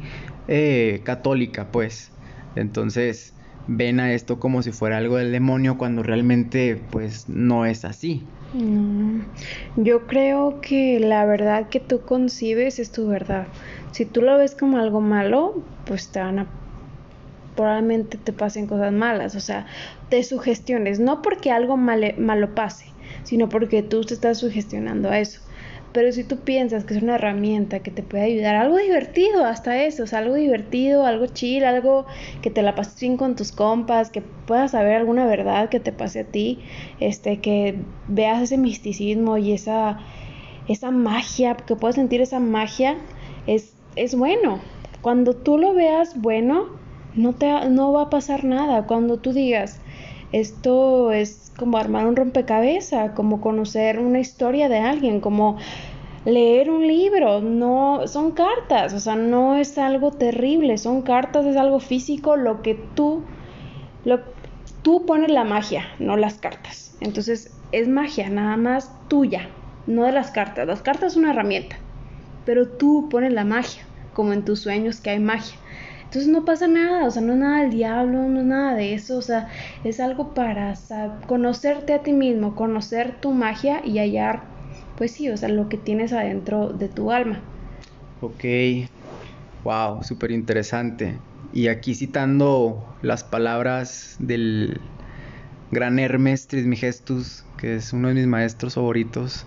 eh, 0.48 1.02
católica 1.04 1.70
pues, 1.70 2.10
entonces 2.56 3.34
ven 3.66 4.00
a 4.00 4.12
esto 4.12 4.38
como 4.38 4.62
si 4.62 4.72
fuera 4.72 4.98
algo 4.98 5.16
del 5.16 5.32
demonio 5.32 5.78
cuando 5.78 6.02
realmente 6.02 6.76
pues 6.90 7.28
no 7.28 7.66
es 7.66 7.84
así. 7.84 8.22
Yo 9.76 10.06
creo 10.06 10.60
que 10.60 10.98
la 10.98 11.24
verdad 11.24 11.68
que 11.68 11.80
tú 11.80 12.00
concibes 12.00 12.78
es 12.78 12.90
tu 12.90 13.06
verdad. 13.06 13.46
Si 13.92 14.04
tú 14.04 14.22
lo 14.22 14.36
ves 14.38 14.54
como 14.54 14.78
algo 14.78 15.00
malo, 15.00 15.62
pues 15.86 16.10
te 16.10 16.20
van 16.20 16.40
a 16.40 16.46
probablemente 17.54 18.16
te 18.16 18.32
pasen 18.32 18.66
cosas 18.66 18.92
malas, 18.92 19.34
o 19.34 19.40
sea, 19.40 19.66
te 20.08 20.22
sugestiones, 20.22 20.98
no 20.98 21.20
porque 21.20 21.50
algo 21.50 21.76
malo 21.76 22.54
pase, 22.54 22.86
sino 23.22 23.48
porque 23.48 23.82
tú 23.82 24.02
te 24.02 24.14
estás 24.14 24.38
sugestionando 24.38 25.10
a 25.10 25.18
eso. 25.18 25.40
Pero 25.92 26.12
si 26.12 26.22
tú 26.22 26.36
piensas 26.38 26.84
que 26.84 26.94
es 26.94 27.02
una 27.02 27.16
herramienta 27.16 27.80
que 27.80 27.90
te 27.90 28.02
puede 28.02 28.24
ayudar, 28.24 28.54
algo 28.54 28.76
divertido, 28.76 29.44
hasta 29.44 29.82
eso, 29.82 30.04
o 30.04 30.16
algo 30.16 30.34
divertido, 30.34 31.04
algo 31.04 31.26
chill, 31.26 31.64
algo 31.64 32.06
que 32.42 32.50
te 32.50 32.62
la 32.62 32.76
pases 32.76 33.00
bien 33.00 33.16
con 33.16 33.34
tus 33.34 33.50
compas, 33.50 34.10
que 34.10 34.22
puedas 34.22 34.70
saber 34.70 34.94
alguna 34.94 35.26
verdad 35.26 35.68
que 35.68 35.80
te 35.80 35.90
pase 35.90 36.20
a 36.20 36.24
ti, 36.24 36.60
este, 37.00 37.40
que 37.40 37.76
veas 38.06 38.42
ese 38.42 38.56
misticismo 38.56 39.36
y 39.36 39.52
esa, 39.52 39.98
esa 40.68 40.92
magia, 40.92 41.56
que 41.56 41.74
puedas 41.74 41.96
sentir 41.96 42.20
esa 42.20 42.38
magia, 42.38 42.96
es, 43.48 43.74
es 43.96 44.14
bueno. 44.14 44.60
Cuando 45.02 45.34
tú 45.34 45.58
lo 45.58 45.74
veas 45.74 46.20
bueno, 46.20 46.66
no, 47.16 47.32
te, 47.32 47.68
no 47.68 47.92
va 47.92 48.02
a 48.02 48.10
pasar 48.10 48.44
nada. 48.44 48.86
Cuando 48.86 49.18
tú 49.18 49.32
digas, 49.32 49.80
esto 50.32 51.12
es 51.12 51.52
como 51.56 51.78
armar 51.78 52.06
un 52.06 52.16
rompecabezas, 52.16 53.12
como 53.12 53.40
conocer 53.40 53.98
una 53.98 54.20
historia 54.20 54.68
de 54.68 54.78
alguien, 54.78 55.20
como 55.20 55.58
leer 56.24 56.70
un 56.70 56.86
libro, 56.86 57.40
no 57.40 58.06
son 58.06 58.32
cartas, 58.32 58.92
o 58.92 59.00
sea, 59.00 59.16
no 59.16 59.56
es 59.56 59.78
algo 59.78 60.10
terrible, 60.10 60.76
son 60.78 61.02
cartas, 61.02 61.46
es 61.46 61.56
algo 61.56 61.80
físico, 61.80 62.36
lo 62.36 62.62
que 62.62 62.74
tú 62.74 63.24
lo 64.04 64.20
tú 64.82 65.04
pones 65.06 65.30
la 65.30 65.44
magia, 65.44 65.84
no 65.98 66.16
las 66.16 66.38
cartas. 66.38 66.96
Entonces, 67.00 67.54
es 67.72 67.88
magia 67.88 68.28
nada 68.30 68.56
más 68.56 68.90
tuya, 69.08 69.48
no 69.86 70.04
de 70.04 70.12
las 70.12 70.30
cartas. 70.30 70.66
Las 70.66 70.82
cartas 70.82 71.14
son 71.14 71.24
una 71.24 71.32
herramienta, 71.32 71.76
pero 72.44 72.68
tú 72.68 73.08
pones 73.10 73.32
la 73.32 73.44
magia, 73.44 73.82
como 74.14 74.32
en 74.32 74.44
tus 74.44 74.60
sueños 74.60 75.00
que 75.00 75.10
hay 75.10 75.20
magia. 75.20 75.58
Entonces 76.10 76.32
no 76.32 76.44
pasa 76.44 76.66
nada, 76.66 77.06
o 77.06 77.10
sea, 77.12 77.22
no 77.22 77.34
es 77.34 77.38
nada 77.38 77.60
del 77.60 77.70
diablo, 77.70 78.28
no 78.28 78.40
es 78.40 78.44
nada 78.44 78.74
de 78.74 78.94
eso, 78.94 79.16
o 79.16 79.22
sea, 79.22 79.46
es 79.84 80.00
algo 80.00 80.34
para 80.34 80.74
conocerte 81.28 81.94
a 81.94 82.02
ti 82.02 82.12
mismo, 82.12 82.56
conocer 82.56 83.20
tu 83.20 83.30
magia 83.30 83.80
y 83.86 84.00
hallar, 84.00 84.42
pues 84.96 85.12
sí, 85.12 85.30
o 85.30 85.36
sea, 85.36 85.48
lo 85.48 85.68
que 85.68 85.76
tienes 85.76 86.12
adentro 86.12 86.70
de 86.70 86.88
tu 86.88 87.12
alma. 87.12 87.40
Ok, 88.22 88.42
wow, 89.62 90.02
súper 90.02 90.32
interesante. 90.32 91.16
Y 91.52 91.68
aquí 91.68 91.94
citando 91.94 92.92
las 93.02 93.22
palabras 93.22 94.16
del 94.18 94.80
gran 95.70 96.00
Hermes 96.00 96.48
Trismegistus, 96.48 97.44
que 97.56 97.76
es 97.76 97.92
uno 97.92 98.08
de 98.08 98.14
mis 98.14 98.26
maestros 98.26 98.74
favoritos, 98.74 99.46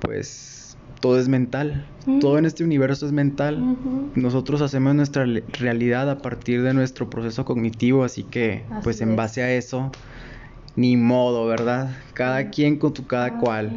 pues 0.00 0.55
todo 1.00 1.18
es 1.18 1.28
mental. 1.28 1.86
Todo 2.20 2.38
en 2.38 2.46
este 2.46 2.64
universo 2.64 3.06
es 3.06 3.12
mental. 3.12 3.76
Nosotros 4.14 4.60
hacemos 4.62 4.94
nuestra 4.94 5.24
realidad 5.24 6.10
a 6.10 6.18
partir 6.18 6.62
de 6.62 6.72
nuestro 6.72 7.10
proceso 7.10 7.44
cognitivo, 7.44 8.04
así 8.04 8.22
que 8.22 8.64
pues 8.82 9.00
en 9.00 9.16
base 9.16 9.42
a 9.42 9.52
eso, 9.52 9.90
ni 10.76 10.96
modo, 10.96 11.46
¿verdad? 11.46 11.96
Cada 12.14 12.50
quien 12.50 12.78
con 12.78 12.94
tu 12.94 13.06
cada 13.06 13.38
cual. 13.38 13.72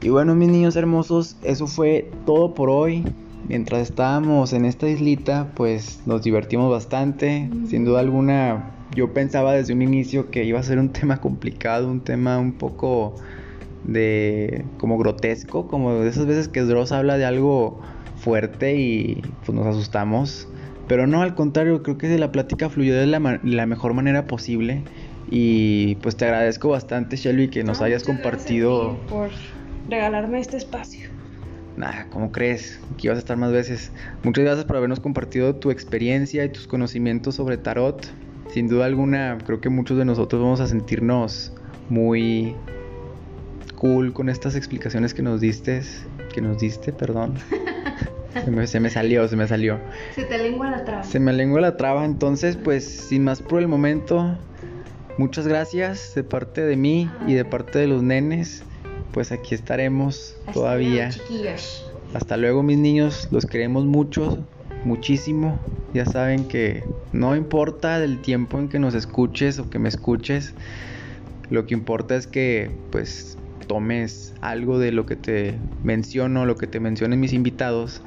Y 0.00 0.10
bueno, 0.10 0.34
mis 0.34 0.48
niños 0.48 0.76
hermosos, 0.76 1.36
eso 1.42 1.66
fue 1.66 2.10
todo 2.24 2.54
por 2.54 2.70
hoy 2.70 3.04
mientras 3.48 3.82
estábamos 3.82 4.52
en 4.52 4.64
esta 4.64 4.88
islita, 4.88 5.52
pues 5.54 6.02
nos 6.06 6.22
divertimos 6.22 6.70
bastante. 6.70 7.48
Sin 7.68 7.84
duda 7.84 8.00
alguna, 8.00 8.70
yo 8.94 9.12
pensaba 9.12 9.54
desde 9.54 9.72
un 9.72 9.82
inicio 9.82 10.30
que 10.30 10.44
iba 10.44 10.60
a 10.60 10.62
ser 10.62 10.78
un 10.78 10.88
tema 10.92 11.20
complicado, 11.20 11.90
un 11.90 12.00
tema 12.00 12.38
un 12.38 12.52
poco 12.52 13.16
de 13.84 14.64
como 14.76 14.98
grotesco, 14.98 15.66
como 15.66 15.94
de 15.94 16.08
esas 16.08 16.26
veces 16.26 16.48
que 16.48 16.60
Dross 16.62 16.92
habla 16.92 17.16
de 17.16 17.24
algo 17.24 17.80
fuerte 18.16 18.76
y 18.76 19.22
pues 19.44 19.56
nos 19.56 19.66
asustamos. 19.66 20.48
Pero 20.86 21.06
no, 21.06 21.22
al 21.22 21.34
contrario, 21.34 21.82
creo 21.82 21.98
que 21.98 22.18
la 22.18 22.32
plática 22.32 22.70
fluyó 22.70 22.96
de 22.96 23.06
la, 23.06 23.40
la 23.42 23.66
mejor 23.66 23.92
manera 23.92 24.26
posible. 24.26 24.82
Y 25.30 25.96
pues 25.96 26.16
te 26.16 26.24
agradezco 26.24 26.70
bastante, 26.70 27.16
Shelby, 27.16 27.48
que 27.48 27.62
nos 27.62 27.82
hayas 27.82 28.04
compartido. 28.04 28.96
por 29.08 29.28
regalarme 29.88 30.40
este 30.40 30.56
espacio. 30.56 31.17
Nada, 31.78 32.08
¿cómo 32.10 32.32
crees? 32.32 32.80
Que 32.96 33.06
ibas 33.06 33.18
a 33.18 33.20
estar 33.20 33.36
más 33.36 33.52
veces. 33.52 33.92
Muchas 34.24 34.42
gracias 34.42 34.66
por 34.66 34.76
habernos 34.76 34.98
compartido 34.98 35.54
tu 35.54 35.70
experiencia 35.70 36.44
y 36.44 36.48
tus 36.48 36.66
conocimientos 36.66 37.36
sobre 37.36 37.56
tarot. 37.56 38.04
Sin 38.48 38.66
duda 38.66 38.86
alguna, 38.86 39.38
creo 39.46 39.60
que 39.60 39.68
muchos 39.68 39.96
de 39.96 40.04
nosotros 40.04 40.42
vamos 40.42 40.58
a 40.58 40.66
sentirnos 40.66 41.52
muy 41.88 42.56
cool 43.76 44.12
con 44.12 44.28
estas 44.28 44.56
explicaciones 44.56 45.14
que 45.14 45.22
nos 45.22 45.40
diste, 45.40 45.82
que 46.34 46.40
nos 46.40 46.58
diste, 46.58 46.92
perdón. 46.92 47.34
se, 48.44 48.50
me, 48.50 48.66
se 48.66 48.80
me 48.80 48.90
salió, 48.90 49.28
se 49.28 49.36
me 49.36 49.46
salió. 49.46 49.78
Se 50.16 50.24
te 50.24 50.36
lengua 50.36 50.72
la 50.72 50.84
traba. 50.84 51.04
Se 51.04 51.20
me 51.20 51.32
lengua 51.32 51.60
la 51.60 51.76
traba, 51.76 52.04
entonces 52.04 52.56
pues 52.56 52.84
sin 52.84 53.22
más 53.22 53.40
por 53.40 53.60
el 53.60 53.68
momento, 53.68 54.36
muchas 55.16 55.46
gracias 55.46 56.12
de 56.16 56.24
parte 56.24 56.62
de 56.62 56.74
mí 56.74 57.08
y 57.28 57.34
de 57.34 57.44
parte 57.44 57.78
de 57.78 57.86
los 57.86 58.02
nenes 58.02 58.64
pues 59.18 59.32
aquí 59.32 59.56
estaremos 59.56 60.36
todavía. 60.52 61.10
Hasta 62.14 62.36
luego 62.36 62.62
mis 62.62 62.78
niños, 62.78 63.26
los 63.32 63.46
queremos 63.46 63.84
mucho, 63.84 64.38
muchísimo. 64.84 65.58
Ya 65.92 66.06
saben 66.06 66.46
que 66.46 66.84
no 67.12 67.34
importa 67.34 67.96
el 67.96 68.20
tiempo 68.20 68.60
en 68.60 68.68
que 68.68 68.78
nos 68.78 68.94
escuches 68.94 69.58
o 69.58 69.68
que 69.70 69.80
me 69.80 69.88
escuches, 69.88 70.54
lo 71.50 71.66
que 71.66 71.74
importa 71.74 72.14
es 72.14 72.28
que 72.28 72.70
pues 72.92 73.36
tomes 73.66 74.34
algo 74.40 74.78
de 74.78 74.92
lo 74.92 75.04
que 75.04 75.16
te 75.16 75.56
menciono, 75.82 76.46
lo 76.46 76.56
que 76.56 76.68
te 76.68 76.78
mencionen 76.78 77.18
mis 77.18 77.32
invitados 77.32 78.02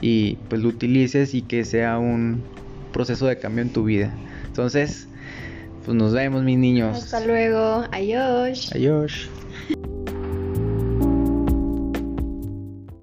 y 0.00 0.36
pues 0.48 0.62
lo 0.62 0.70
utilices 0.70 1.34
y 1.34 1.42
que 1.42 1.66
sea 1.66 1.98
un 1.98 2.42
proceso 2.90 3.26
de 3.26 3.38
cambio 3.38 3.60
en 3.60 3.70
tu 3.70 3.84
vida. 3.84 4.14
Entonces, 4.46 5.08
pues 5.84 5.94
nos 5.94 6.14
vemos 6.14 6.42
mis 6.42 6.56
niños. 6.56 6.96
Hasta 6.96 7.20
luego. 7.20 7.84
Adiós. 7.92 8.72
Adiós. 8.74 9.28